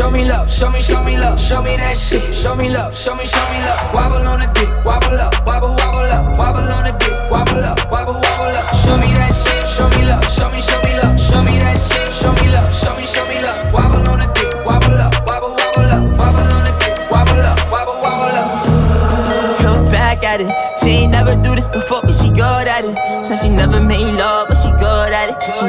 Show 0.00 0.10
me 0.10 0.24
love. 0.24 0.50
Show 0.50 0.70
me, 0.70 0.80
show 0.80 1.04
me 1.04 1.18
love. 1.18 1.38
Show 1.38 1.60
me 1.60 1.76
that 1.76 1.94
shit. 1.94 2.24
Show 2.32 2.56
me 2.56 2.70
love. 2.70 2.96
Show 2.96 3.14
me, 3.14 3.26
show 3.26 3.44
me 3.52 3.60
love. 3.60 3.92
Wobble 3.92 4.24
on 4.24 4.40
the 4.40 4.48
dick. 4.56 4.72
Wobble 4.82 5.12
up. 5.20 5.44
Wobble, 5.44 5.76
wobble 5.76 6.08
up. 6.08 6.24
Wobble 6.40 6.72
on 6.72 6.88
the 6.88 6.92
dick. 6.96 7.12
Wobble 7.28 7.60
up. 7.60 7.76
Wobble, 7.92 8.16
wobble 8.16 8.56
up. 8.56 8.72
Show 8.80 8.96
me 8.96 9.12
that 9.20 9.28
shit. 9.36 9.60
Show 9.68 9.92
me 9.92 10.08
love. 10.08 10.24
Show 10.24 10.48
me, 10.48 10.64
show 10.64 10.80
me 10.80 10.96
love. 10.96 11.20
Show 11.20 11.44
me 11.44 11.52
that 11.60 11.76
shit. 11.76 12.08
Show 12.16 12.32
me 12.32 12.48
love. 12.48 12.72
Show 12.72 12.96
me, 12.96 13.04
show 13.04 13.28
me 13.28 13.44
love. 13.44 13.60
Wobble 13.76 14.00
on 14.08 14.24
the 14.24 14.28
dick. 14.32 14.48
Wobble 14.64 14.96
up. 14.96 15.12
Wobble, 15.28 15.52
wobble 15.52 15.92
up. 15.92 16.04
Wobble 16.16 16.48
on 16.48 16.64
the 16.64 16.72
dick. 16.80 16.96
Wobble 17.12 17.44
up. 17.44 17.60
Wobble, 17.68 18.00
wobble 18.00 18.40
up. 18.40 19.60
Come 19.60 19.84
back 19.92 20.24
at 20.24 20.40
it. 20.40 20.48
She 20.80 21.04
ain't 21.04 21.12
never 21.12 21.36
do 21.36 21.52
this 21.52 21.68
before, 21.68 22.00
but 22.00 22.16
she 22.16 22.32
good 22.32 22.64
at 22.64 22.88
it. 22.88 22.96
Said 23.20 23.36
she 23.36 23.52
never 23.52 23.84
made 23.84 24.16
love, 24.16 24.48
but 24.48 24.56
she 24.56 24.72
good 24.80 25.12
at 25.12 25.28
it. 25.28 25.36
She 25.60 25.68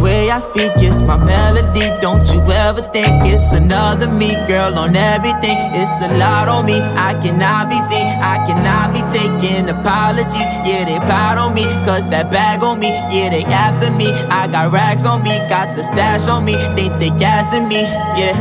Way 0.00 0.30
I 0.30 0.38
speak, 0.38 0.72
it's 0.76 1.02
my 1.02 1.16
melody. 1.16 1.84
Don't 2.00 2.24
you 2.32 2.40
ever 2.50 2.80
think 2.80 3.28
it's 3.28 3.52
another 3.52 4.08
me, 4.08 4.32
girl, 4.48 4.78
on 4.78 4.96
everything. 4.96 5.58
It's 5.76 6.00
a 6.00 6.16
lot 6.16 6.48
on 6.48 6.64
me. 6.64 6.80
I 6.80 7.12
cannot 7.20 7.68
be 7.68 7.78
seen, 7.80 8.06
I 8.06 8.40
cannot 8.46 8.94
be 8.96 9.04
taking 9.12 9.68
apologies. 9.68 10.48
Yeah, 10.64 10.84
they 10.88 10.98
proud 11.04 11.36
on 11.36 11.54
me, 11.54 11.64
cause 11.84 12.08
that 12.08 12.30
bag 12.30 12.62
on 12.62 12.80
me. 12.80 12.88
Yeah, 13.12 13.28
they 13.28 13.44
after 13.44 13.90
me. 13.90 14.10
I 14.10 14.48
got 14.48 14.72
racks 14.72 15.04
on 15.04 15.22
me, 15.22 15.36
got 15.48 15.76
the 15.76 15.82
stash 15.82 16.28
on 16.28 16.44
me. 16.46 16.56
They 16.76 16.88
think 16.88 16.98
they 16.98 17.10
gassing 17.18 17.68
me, 17.68 17.82
yeah. 18.16 18.32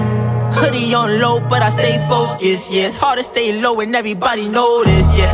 Hoodie 0.53 0.93
on 0.93 1.20
low, 1.20 1.39
but 1.39 1.62
I 1.62 1.70
stay 1.70 1.97
focused. 2.07 2.72
Yeah, 2.72 2.88
it's 2.88 2.97
hard 2.97 3.20
to 3.20 3.24
stay 3.24 3.62
low 3.62 3.80
and 3.82 3.95
everybody 3.95 4.47
this. 4.47 5.12
Yeah, 5.18 5.34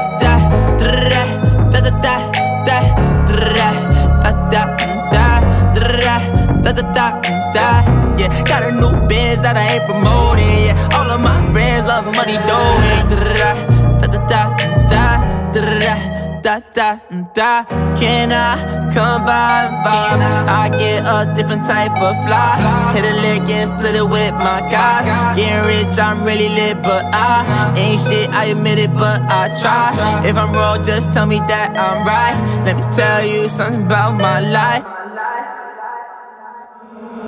biz 9.11 9.43
that 9.43 9.59
I 9.59 9.75
ain't 9.75 9.85
promoting, 9.91 10.71
yeah. 10.71 10.95
All 10.95 11.11
of 11.11 11.19
my 11.19 11.35
friends 11.51 11.83
love 11.83 12.07
money 12.15 12.39
doing. 12.47 12.99
Da 13.11 14.07
da 14.07 14.19
da 14.31 14.43
da 14.87 15.03
da 15.51 15.95
da 16.39 16.55
da 16.55 16.55
da 16.71 16.89
da. 17.35 17.51
Can 17.99 18.31
I 18.31 18.55
come 18.95 19.21
by 19.27 19.67
and 19.67 19.75
vibe? 19.83 20.23
I 20.47 20.63
get 20.81 21.03
a 21.03 21.17
different 21.35 21.63
type 21.67 21.91
of 22.07 22.15
fly. 22.23 22.55
Hit 22.95 23.03
a 23.03 23.13
lick 23.25 23.43
and 23.51 23.67
split 23.67 23.95
it 23.99 24.07
with 24.15 24.33
my 24.47 24.59
guys. 24.71 25.05
Getting 25.35 25.67
rich, 25.67 25.99
I'm 25.99 26.23
really 26.23 26.49
lit, 26.49 26.81
but 26.81 27.03
I 27.11 27.73
ain't 27.75 27.99
shit. 27.99 28.29
I 28.31 28.45
admit 28.55 28.79
it, 28.79 28.93
but 28.93 29.19
I 29.27 29.51
try. 29.59 29.91
If 30.23 30.35
I'm 30.37 30.53
wrong, 30.53 30.83
just 30.83 31.13
tell 31.13 31.27
me 31.27 31.39
that 31.51 31.75
I'm 31.75 32.07
right. 32.07 32.35
Let 32.65 32.77
me 32.79 32.83
tell 32.95 33.21
you 33.25 33.49
something 33.49 33.85
about 33.85 34.15
my 34.15 34.39
life. 34.39 34.85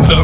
The 0.10 0.24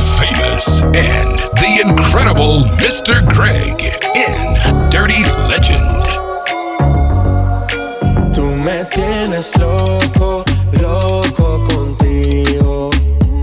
and 0.60 1.40
the 1.56 1.82
incredible 1.86 2.64
Mr. 2.84 3.26
Greg 3.34 3.80
in 4.14 4.90
Dirty 4.90 5.24
Legend. 5.48 6.04
Tú 8.34 8.44
me 8.44 8.84
tienes 8.92 9.58
loco, 9.58 10.44
loco 10.74 11.64
contigo. 11.64 12.90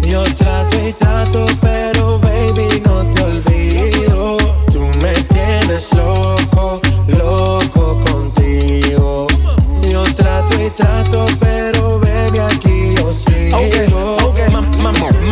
Yo 0.02 0.24
trato 0.34 0.76
y 0.86 0.92
trato, 0.92 1.46
pero 1.62 2.18
baby 2.18 2.82
no 2.84 3.06
te 3.06 3.22
olvido. 3.22 4.36
Tú 4.70 4.80
me 5.00 5.14
tienes 5.32 5.94
loco, 5.94 6.82
loco 7.06 7.98
contigo. 8.04 9.26
Yo 9.90 10.02
trato 10.14 10.62
y 10.62 10.68
trato, 10.68 11.24
pero 11.40 11.98
baby 11.98 12.40
aquí 12.40 12.94
yo 12.94 13.10
sigo. 13.10 13.56
Okay, 13.56 14.15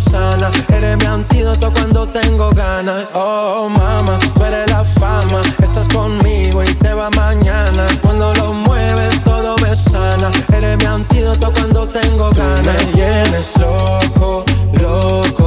Sana. 0.00 0.50
Eres 0.68 0.96
mi 0.96 1.04
antídoto 1.04 1.72
cuando 1.72 2.06
tengo 2.08 2.50
ganas. 2.50 3.04
Oh, 3.14 3.68
mama, 3.68 4.18
tú 4.34 4.44
eres 4.44 4.68
la 4.68 4.84
fama. 4.84 5.40
Estás 5.62 5.88
conmigo 5.88 6.62
y 6.64 6.74
te 6.74 6.94
va 6.94 7.10
mañana. 7.10 7.86
Cuando 8.02 8.34
lo 8.34 8.52
mueves, 8.52 9.22
todo 9.22 9.56
me 9.58 9.76
sana. 9.76 10.30
Eres 10.52 10.78
mi 10.78 10.86
antídoto 10.86 11.52
cuando 11.52 11.86
tengo 11.88 12.30
ganas. 12.30 12.64
Me 12.64 12.92
tienes 12.92 13.56
loco, 13.58 14.44
loco 14.72 15.39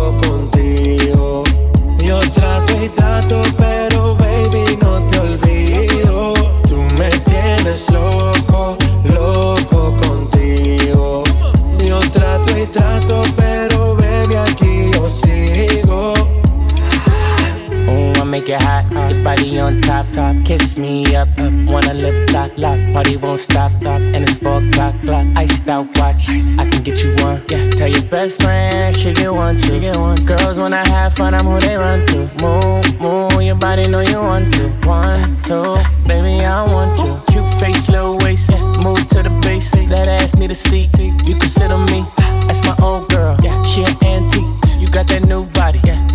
on 19.63 19.81
top, 19.81 20.05
top. 20.11 20.35
Kiss 20.45 20.77
me 20.77 21.15
up, 21.15 21.29
up. 21.39 21.53
Wanna 21.71 21.93
lip 21.93 22.29
lock, 22.31 22.51
lock. 22.57 22.79
Party 22.93 23.15
won't 23.17 23.39
stop, 23.39 23.71
stop. 23.79 24.01
And 24.01 24.27
it's 24.27 24.37
four 24.37 24.57
o'clock, 24.61 24.93
clock. 25.01 25.25
Iced 25.35 25.67
out 25.67 25.87
watch. 25.97 26.29
I 26.59 26.69
can 26.69 26.83
get 26.83 27.03
you 27.03 27.15
one. 27.23 27.41
Yeah. 27.47 27.69
Tell 27.69 27.87
your 27.87 28.03
best 28.03 28.41
friend 28.41 28.95
she 28.95 29.13
get 29.13 29.33
one, 29.33 29.59
too. 29.59 29.79
Get 29.79 29.97
one. 29.97 30.17
Girls 30.25 30.59
when 30.59 30.73
I 30.73 30.85
have 30.87 31.13
fun, 31.13 31.33
I'm 31.33 31.45
who 31.45 31.59
they 31.59 31.75
run 31.77 32.05
to. 32.07 32.19
Move, 32.43 32.99
move. 32.99 33.41
Your 33.41 33.55
body 33.55 33.87
know 33.87 34.01
you 34.01 34.19
want 34.19 34.53
to. 34.53 34.69
One, 34.85 35.41
two, 35.43 35.77
baby 36.07 36.45
I 36.45 36.63
want 36.65 36.99
you. 36.99 37.13
Cute 37.31 37.59
face, 37.59 37.89
little 37.89 38.17
waist. 38.19 38.51
Yeah. 38.51 38.61
Move 38.83 39.07
to 39.09 39.23
the 39.23 39.31
basics. 39.41 39.91
That 39.91 40.07
ass 40.07 40.35
need 40.35 40.51
a 40.51 40.55
seat. 40.55 40.91
You 40.99 41.35
can 41.35 41.49
sit 41.49 41.71
on 41.71 41.85
me. 41.85 42.05
That's 42.47 42.63
my 42.65 42.75
old 42.81 43.09
girl. 43.09 43.37
Yeah. 43.41 43.61
She 43.63 43.83
an 43.83 43.95
antique. 44.03 44.79
You 44.79 44.87
got 44.87 45.07
that 45.07 45.27
new 45.27 45.45
body. 45.45 45.79
Yeah. 45.85 45.92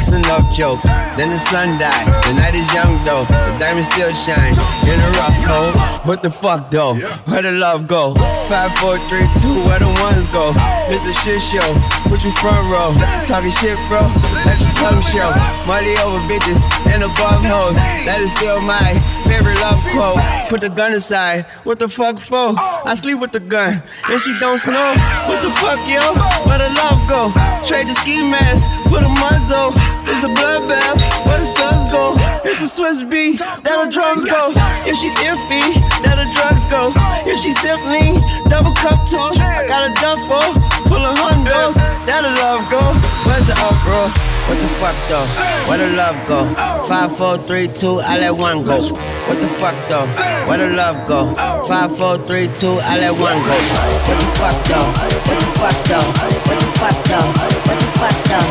That's 0.00 0.16
enough 0.16 0.48
jokes. 0.56 0.88
Then 1.20 1.28
the 1.28 1.36
sun 1.36 1.76
died. 1.76 2.08
The 2.24 2.32
night 2.32 2.56
is 2.56 2.64
young 2.72 2.96
though. 3.04 3.28
The 3.28 3.52
diamond 3.60 3.84
still 3.84 4.08
shine. 4.16 4.56
In 4.88 4.96
a 4.96 5.10
rough 5.20 5.36
hole. 5.44 5.76
What 6.08 6.22
the 6.22 6.30
fuck 6.30 6.70
though? 6.70 6.96
Where 7.28 7.42
the 7.42 7.52
love 7.52 7.86
go? 7.86 8.14
Five, 8.48 8.72
four, 8.80 8.96
three, 9.12 9.28
two. 9.44 9.52
Where 9.68 9.76
the 9.76 9.92
ones 10.00 10.24
go? 10.32 10.56
It's 10.88 11.04
a 11.04 11.12
shit 11.20 11.44
show. 11.44 11.68
Put 12.08 12.24
you 12.24 12.32
front 12.40 12.64
row. 12.72 12.96
Talking 13.28 13.52
shit, 13.52 13.76
bro. 13.92 14.00
Let 14.48 14.56
your 14.56 14.72
tongue 14.80 15.04
show. 15.04 15.28
Money 15.68 15.92
over 16.00 16.24
bitches 16.24 16.64
and 16.88 17.04
above 17.04 17.44
hoes. 17.44 17.76
That 18.08 18.24
is 18.24 18.32
still 18.32 18.64
my 18.64 18.96
favorite 19.30 19.58
love 19.62 19.78
quote. 19.94 20.18
Put 20.50 20.60
the 20.60 20.68
gun 20.68 20.92
aside. 20.92 21.46
What 21.62 21.78
the 21.78 21.88
fuck 21.88 22.18
for? 22.18 22.58
I 22.58 22.94
sleep 22.94 23.20
with 23.20 23.30
the 23.30 23.40
gun. 23.40 23.82
And 24.10 24.20
she 24.20 24.34
don't 24.42 24.58
snow. 24.58 24.90
What 25.30 25.38
the 25.46 25.52
fuck, 25.62 25.78
yo? 25.86 26.02
Where 26.46 26.58
the 26.58 26.70
love 26.82 27.00
go? 27.06 27.30
Trade 27.62 27.86
the 27.86 27.94
ski 27.94 28.18
mask 28.26 28.66
for 28.90 28.98
the 28.98 29.12
muzzle. 29.22 29.70
It's 30.10 30.26
a 30.26 30.30
bloodbath. 30.34 30.98
Where 31.26 31.38
the 31.38 31.46
suns 31.46 31.86
go? 31.94 32.18
It's 32.42 32.60
a 32.60 32.68
Swiss 32.68 33.06
beat. 33.06 33.38
That 33.38 33.78
the 33.78 33.86
drums 33.94 34.26
go. 34.26 34.50
If 34.82 34.98
she's 34.98 35.14
iffy, 35.22 35.78
that 36.02 36.18
the 36.18 36.26
drugs 36.34 36.66
go. 36.66 36.90
If 37.30 37.38
she's 37.38 37.58
simply 37.62 38.18
double 38.50 38.74
cup 38.82 39.06
toast, 39.06 39.38
I 39.38 39.70
got 39.70 39.86
a 39.86 39.92
duffel 40.02 40.58
full 40.90 41.04
of 41.06 41.14
hundos. 41.22 41.78
That 42.10 42.26
the 42.26 42.32
love 42.42 42.66
go. 42.66 42.82
Where's 43.22 43.46
the 43.46 43.54
up, 43.62 43.78
bro? 43.86 44.39
What 44.50 44.58
the 44.58 44.66
fuck 44.82 44.98
though? 45.06 45.26
Where 45.70 45.78
the 45.78 45.86
love 45.94 46.18
go? 46.26 46.42
Five, 46.88 47.16
four, 47.16 47.38
three, 47.38 47.68
two, 47.68 48.00
I 48.00 48.18
let 48.18 48.32
one 48.36 48.64
go. 48.64 48.82
What 48.82 49.38
the 49.40 49.46
fuck 49.46 49.76
though? 49.88 50.06
Where 50.50 50.58
the 50.58 50.74
love 50.74 51.06
go? 51.06 51.32
Five, 51.68 51.96
four, 51.96 52.16
three, 52.18 52.48
two, 52.48 52.80
I 52.82 52.98
let 52.98 53.12
one 53.12 53.38
go. 53.46 53.54
What 53.54 54.18
the 54.18 54.26
fuck 54.34 54.58
though? 54.66 54.90
What 54.90 55.38
the 55.38 55.46
fuck 55.62 55.78
though? 55.86 56.10
What 56.50 56.58
the 56.58 56.66
fuck 56.82 56.98
though? 57.06 57.30
What 57.62 57.78
the 57.78 57.86
fuck 57.94 58.18
though? 58.26 58.50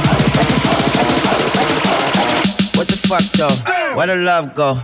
What 2.78 2.88
the 2.88 2.96
fuck 2.96 3.28
though? 3.36 3.56
Where 3.98 4.08
the 4.08 4.16
love 4.16 4.56
go? 4.56 4.80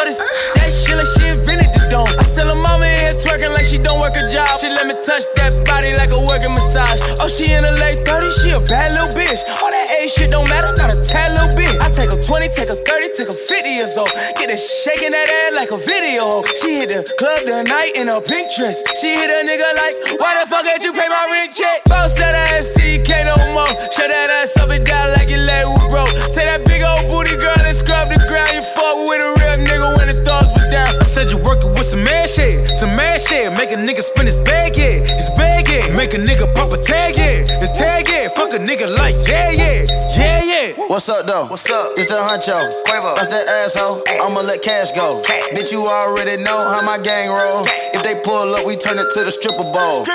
Shorty, 0.00 0.16
that 0.56 0.72
shit 0.72 0.96
like 0.96 1.12
she 1.12 1.28
invented 1.28 1.76
the 1.76 1.84
dome. 1.92 2.08
I 2.16 2.24
sell 2.24 2.48
her 2.48 2.56
mama 2.56 2.88
here 2.88 3.12
twerking 3.20 3.52
like 3.52 3.68
she 3.68 3.76
don't 3.76 4.00
work 4.00 4.16
a 4.16 4.24
job. 4.32 4.56
She 4.56 4.72
let 4.72 4.88
me 4.88 4.96
touch 4.96 5.28
that 5.36 5.52
body 5.68 5.92
like 5.92 6.08
a 6.16 6.20
working 6.24 6.56
massage. 6.56 6.96
Oh, 7.20 7.28
she 7.28 7.52
in 7.52 7.60
her 7.60 7.76
late 7.76 8.00
30, 8.08 8.32
she 8.40 8.48
a 8.56 8.60
bad 8.64 8.96
little 8.96 9.12
bitch. 9.12 9.44
All 9.60 9.68
that 9.68 9.92
A 9.92 10.08
shit 10.08 10.32
don't 10.32 10.48
matter, 10.48 10.72
not 10.80 10.88
a 10.88 10.96
tad 11.04 11.36
little 11.36 11.52
bit. 11.52 11.76
I 11.84 11.92
take 11.92 12.08
her 12.08 12.16
20, 12.16 12.48
take 12.48 12.72
her 12.72 12.80
30, 12.80 13.12
take 13.12 13.28
her 13.28 13.36
50 13.36 13.76
years 13.76 14.00
old. 14.00 14.08
Get 14.40 14.48
her 14.48 14.56
shaking 14.56 15.12
that 15.12 15.28
ass 15.28 15.52
like 15.52 15.68
a 15.68 15.80
video. 15.84 16.40
She 16.56 16.80
hit 16.80 16.96
the 16.96 17.04
club 17.20 17.44
tonight 17.44 17.92
in 18.00 18.08
a 18.08 18.24
pink 18.24 18.48
dress. 18.56 18.80
She 18.96 19.12
hit 19.12 19.28
a 19.28 19.44
nigga 19.44 19.68
like, 19.76 20.16
why 20.16 20.40
the 20.40 20.48
fuck 20.48 20.64
did 20.64 20.80
you 20.80 20.96
pay 20.96 21.12
my 21.12 21.28
rent 21.28 21.52
check? 21.52 21.84
Bounce 21.92 22.16
that 22.16 22.32
ass, 22.56 22.72
CK 22.72 23.28
no 23.28 23.36
more. 23.52 23.68
Shut 23.92 24.08
that 24.08 24.32
ass 24.40 24.56
up 24.56 24.72
and 24.72 24.80
down 24.80 25.12
like 25.12 25.28
you 25.28 25.44
leg 25.44 25.68
with 25.68 25.92
broke. 25.92 26.12
Take 26.32 26.48
that 26.48 26.64
big 26.64 26.80
old 26.88 27.04
booty 27.12 27.36
girl 27.36 27.52
and 27.52 27.76
scrub 27.76 28.08
the 28.08 28.16
ground. 28.32 28.56
You 28.56 28.64
fuck 28.72 28.96
with 29.04 29.19
shit, 32.30 32.62
some 32.78 32.94
mad 32.94 33.18
shit. 33.20 33.50
Make 33.58 33.72
a 33.74 33.78
nigga 33.82 34.02
spin 34.02 34.26
his 34.26 34.40
bag, 34.42 34.78
yeah. 34.78 35.02
His 35.02 35.30
bag, 35.34 35.66
yeah. 35.66 35.90
Make 35.98 36.14
a 36.14 36.20
nigga 36.22 36.46
pop 36.54 36.70
a 36.72 36.78
tag, 36.78 37.18
yeah. 37.18 37.42
His 37.58 37.70
tag, 37.74 38.06
yeah. 38.06 38.30
Fuck 38.30 38.54
a 38.54 38.58
nigga 38.62 38.86
like, 38.86 39.14
yeah, 39.26 39.50
yeah. 39.50 39.82
Yeah, 40.14 40.38
yeah. 40.42 40.66
What's 40.86 41.08
up, 41.08 41.26
though? 41.26 41.46
What's 41.46 41.70
up? 41.70 41.98
It's 41.98 42.08
the 42.08 42.22
huncho. 42.22 42.54
Quavo. 42.86 43.16
That's 43.16 43.34
that 43.34 43.48
asshole. 43.48 44.02
I'ma 44.22 44.46
let 44.46 44.62
cash 44.62 44.92
go. 44.92 45.10
Bitch, 45.54 45.72
you 45.72 45.82
already 45.82 46.42
know 46.42 46.60
how 46.62 46.82
my 46.86 46.98
gang 47.02 47.28
roll. 47.28 47.66
If 47.66 48.02
they 48.06 48.22
pull 48.22 48.54
up, 48.54 48.66
we 48.66 48.76
turn 48.76 48.98
it 48.98 49.08
to 49.14 49.20
the 49.26 49.32
stripper 49.32 49.66
bowl. 49.74 50.06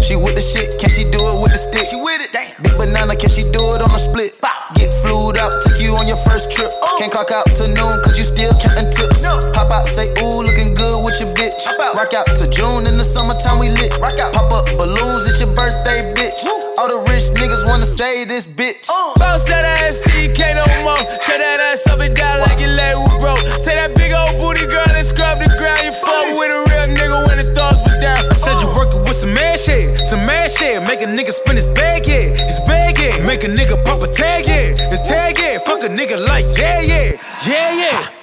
She 0.00 0.16
with 0.16 0.34
the 0.34 0.42
shit, 0.42 0.74
can 0.80 0.90
she 0.90 1.04
do 1.12 1.28
it 1.28 1.38
with 1.38 1.52
the 1.52 1.60
stick? 1.60 1.86
She 1.86 1.94
with 2.00 2.24
it. 2.24 2.32
Big 2.32 2.74
banana, 2.80 3.14
can 3.14 3.28
she 3.28 3.44
do 3.52 3.62
it 3.76 3.80
on 3.84 3.92
a 3.94 4.00
split? 4.00 4.34
Get 4.74 4.90
flued 5.04 5.38
out, 5.38 5.52
take 5.62 5.82
you 5.82 5.94
on 5.94 6.08
your 6.08 6.18
first 6.24 6.50
trip. 6.50 6.72
Oh. 6.82 6.96
Can't 6.98 7.12
clock 7.12 7.30
out 7.30 7.46
to 7.46 7.68
noon, 7.68 7.94
cause 8.02 8.16
you 8.16 8.24
still 8.24 8.50
counting 8.58 8.90
tips. 8.90 9.22
Pop 9.54 9.70
out, 9.70 9.86
say, 9.86 10.10
ooh, 10.24 10.42
looking 10.42 10.69
good 10.80 11.04
with 11.04 11.20
your 11.20 11.28
bitch. 11.36 11.60
Rock 12.00 12.16
out 12.16 12.24
to 12.24 12.48
June 12.48 12.88
in 12.88 12.96
the 12.96 13.04
summertime, 13.04 13.60
we 13.60 13.68
lit. 13.68 13.92
Rock 14.00 14.16
out. 14.16 14.32
Pop 14.32 14.48
up 14.56 14.64
balloons, 14.80 15.28
it's 15.28 15.44
your 15.44 15.52
birthday, 15.52 16.00
bitch. 16.16 16.40
All 16.80 16.88
the 16.88 17.04
rich 17.12 17.28
niggas 17.36 17.68
wanna 17.68 17.84
say 17.84 18.24
this 18.24 18.48
bitch. 18.48 18.88
Bounce 19.20 19.44
that 19.52 19.64
ass, 19.84 20.00
see, 20.00 20.32
can't 20.32 20.56
no 20.56 20.64
more. 20.80 20.96
Shut 21.20 21.36
that 21.36 21.60
ass 21.68 21.84
up 21.84 22.00
and 22.00 22.16
down 22.16 22.40
like 22.40 22.56
you 22.64 22.72
lay 22.72 22.96
with 22.96 23.20
bro. 23.20 23.36
Take 23.60 23.76
that 23.76 23.92
big 23.92 24.16
old 24.16 24.32
booty 24.40 24.64
girl 24.64 24.88
and 24.88 25.04
scrub 25.04 25.36
the 25.36 25.52
ground. 25.60 25.84
You 25.84 25.92
fuck 25.92 26.24
with 26.40 26.56
a 26.56 26.60
real 26.72 26.88
nigga 26.96 27.18
when 27.28 27.36
the 27.36 27.52
thoughts 27.52 27.84
were 27.84 28.00
down. 28.00 28.24
I 28.24 28.34
said 28.34 28.56
you 28.64 28.72
working 28.72 29.04
with 29.04 29.20
some 29.20 29.36
mad 29.36 29.60
shit, 29.60 30.00
some 30.08 30.24
mad 30.24 30.48
shit. 30.48 30.80
Make 30.88 31.04
a 31.04 31.10
nigga 31.12 31.36
spin 31.36 31.60
his 31.60 31.68
bag, 31.76 32.08
yeah. 32.08 32.32
His 32.32 32.60
bag, 32.64 32.96
yeah. 32.96 33.20
Make 33.28 33.44
a 33.44 33.52
nigga 33.52 33.76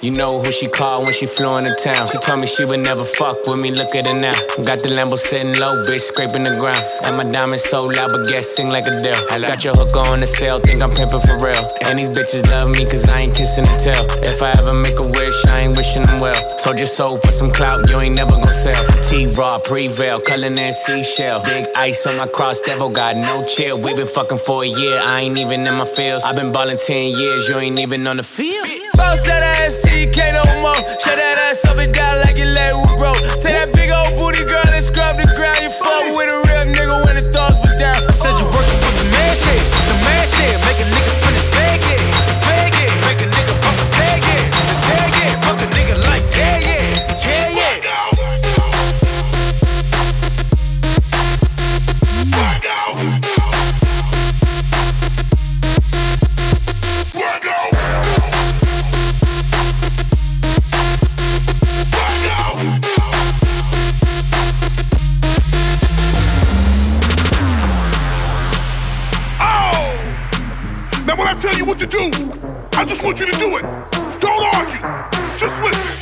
You 0.00 0.12
know 0.14 0.30
who 0.30 0.52
she 0.52 0.68
called 0.68 1.06
when 1.06 1.14
she 1.14 1.26
flew 1.26 1.50
into 1.58 1.74
town. 1.74 2.06
She 2.06 2.18
told 2.22 2.38
me 2.40 2.46
she 2.46 2.62
would 2.64 2.78
never 2.86 3.02
fuck 3.02 3.34
with 3.50 3.58
me. 3.58 3.74
Look 3.74 3.98
at 3.98 4.06
her 4.06 4.14
now. 4.14 4.38
Got 4.62 4.78
the 4.78 4.94
Lambo 4.94 5.18
sitting 5.18 5.58
low, 5.58 5.74
bitch, 5.90 6.06
scraping 6.06 6.46
the 6.46 6.54
ground. 6.54 6.78
And 7.02 7.18
my 7.18 7.26
diamonds 7.26 7.66
so 7.66 7.82
loud, 7.90 8.14
but 8.14 8.22
guess 8.30 8.46
sing 8.54 8.70
like 8.70 8.86
a 8.86 8.94
deal. 8.94 9.18
Got 9.42 9.66
your 9.66 9.74
hook 9.74 9.90
on 9.98 10.22
the 10.22 10.30
sale, 10.30 10.62
think 10.62 10.86
I'm 10.86 10.94
pimping 10.94 11.18
for 11.18 11.34
real. 11.42 11.66
And 11.90 11.98
these 11.98 12.14
bitches 12.14 12.46
love 12.46 12.70
me 12.70 12.86
cause 12.86 13.10
I 13.10 13.26
ain't 13.26 13.34
kissing 13.34 13.66
and 13.66 13.74
tell. 13.74 14.06
If 14.22 14.38
I 14.38 14.54
ever 14.54 14.78
make 14.78 14.94
a 15.02 15.08
wish, 15.18 15.34
I 15.50 15.66
ain't 15.66 15.74
wishing 15.74 16.06
them 16.06 16.22
well. 16.22 16.38
So 16.62 16.70
just 16.78 16.94
sold 16.94 17.18
for 17.26 17.34
some 17.34 17.50
clout, 17.50 17.82
you 17.90 17.98
ain't 17.98 18.14
never 18.14 18.38
gonna 18.38 18.54
sell. 18.54 18.78
T 19.02 19.26
Raw, 19.34 19.58
Prevail, 19.58 20.22
Cullen 20.22 20.54
and 20.54 20.70
Seashell. 20.70 21.42
Big 21.42 21.66
ice 21.74 22.06
on 22.06 22.22
my 22.22 22.30
cross, 22.30 22.62
devil 22.62 22.86
got 22.86 23.18
no 23.18 23.34
chill. 23.50 23.74
We 23.82 23.98
been 23.98 24.06
fucking 24.06 24.46
for 24.46 24.62
a 24.62 24.70
year, 24.70 24.94
I 25.10 25.26
ain't 25.26 25.42
even 25.42 25.66
in 25.66 25.74
my 25.74 25.90
feels. 25.90 26.22
i 26.22 26.30
been 26.38 26.54
ballin' 26.54 26.78
10 26.78 27.18
years, 27.18 27.50
you 27.50 27.58
ain't 27.58 27.82
even 27.82 28.06
on 28.06 28.18
the 28.18 28.22
field. 28.22 28.70
Bounce 28.94 29.22
that 29.26 29.42
ass, 29.62 29.88
see, 29.98 30.06
can't 30.08 30.32
no 30.32 30.44
more. 30.62 30.74
Shut 31.02 31.18
that 31.18 31.38
ass 31.50 31.64
up 31.66 31.77
Just 75.48 75.62
listen. 75.62 75.97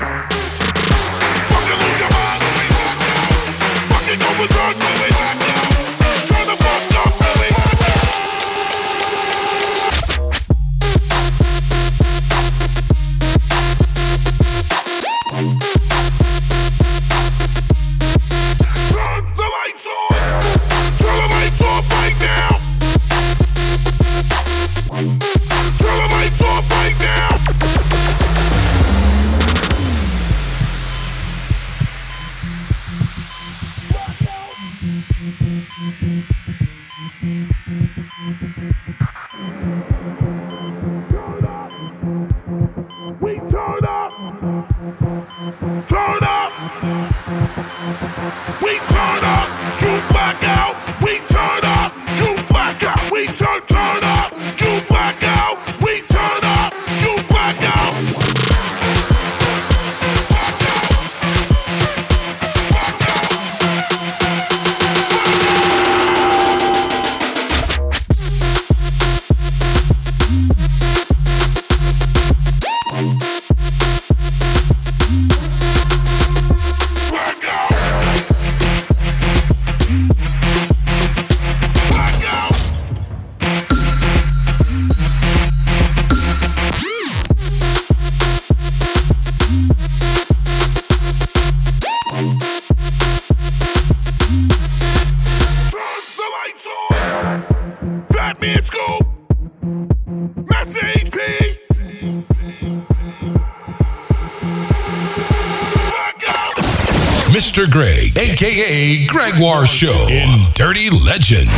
Gregoire 109.36 109.66
Show 109.66 110.08
in 110.08 110.50
Dirty 110.54 110.88
Legend. 110.88 111.50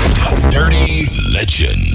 Dirty. 0.51 1.09
Legend. 1.31 1.88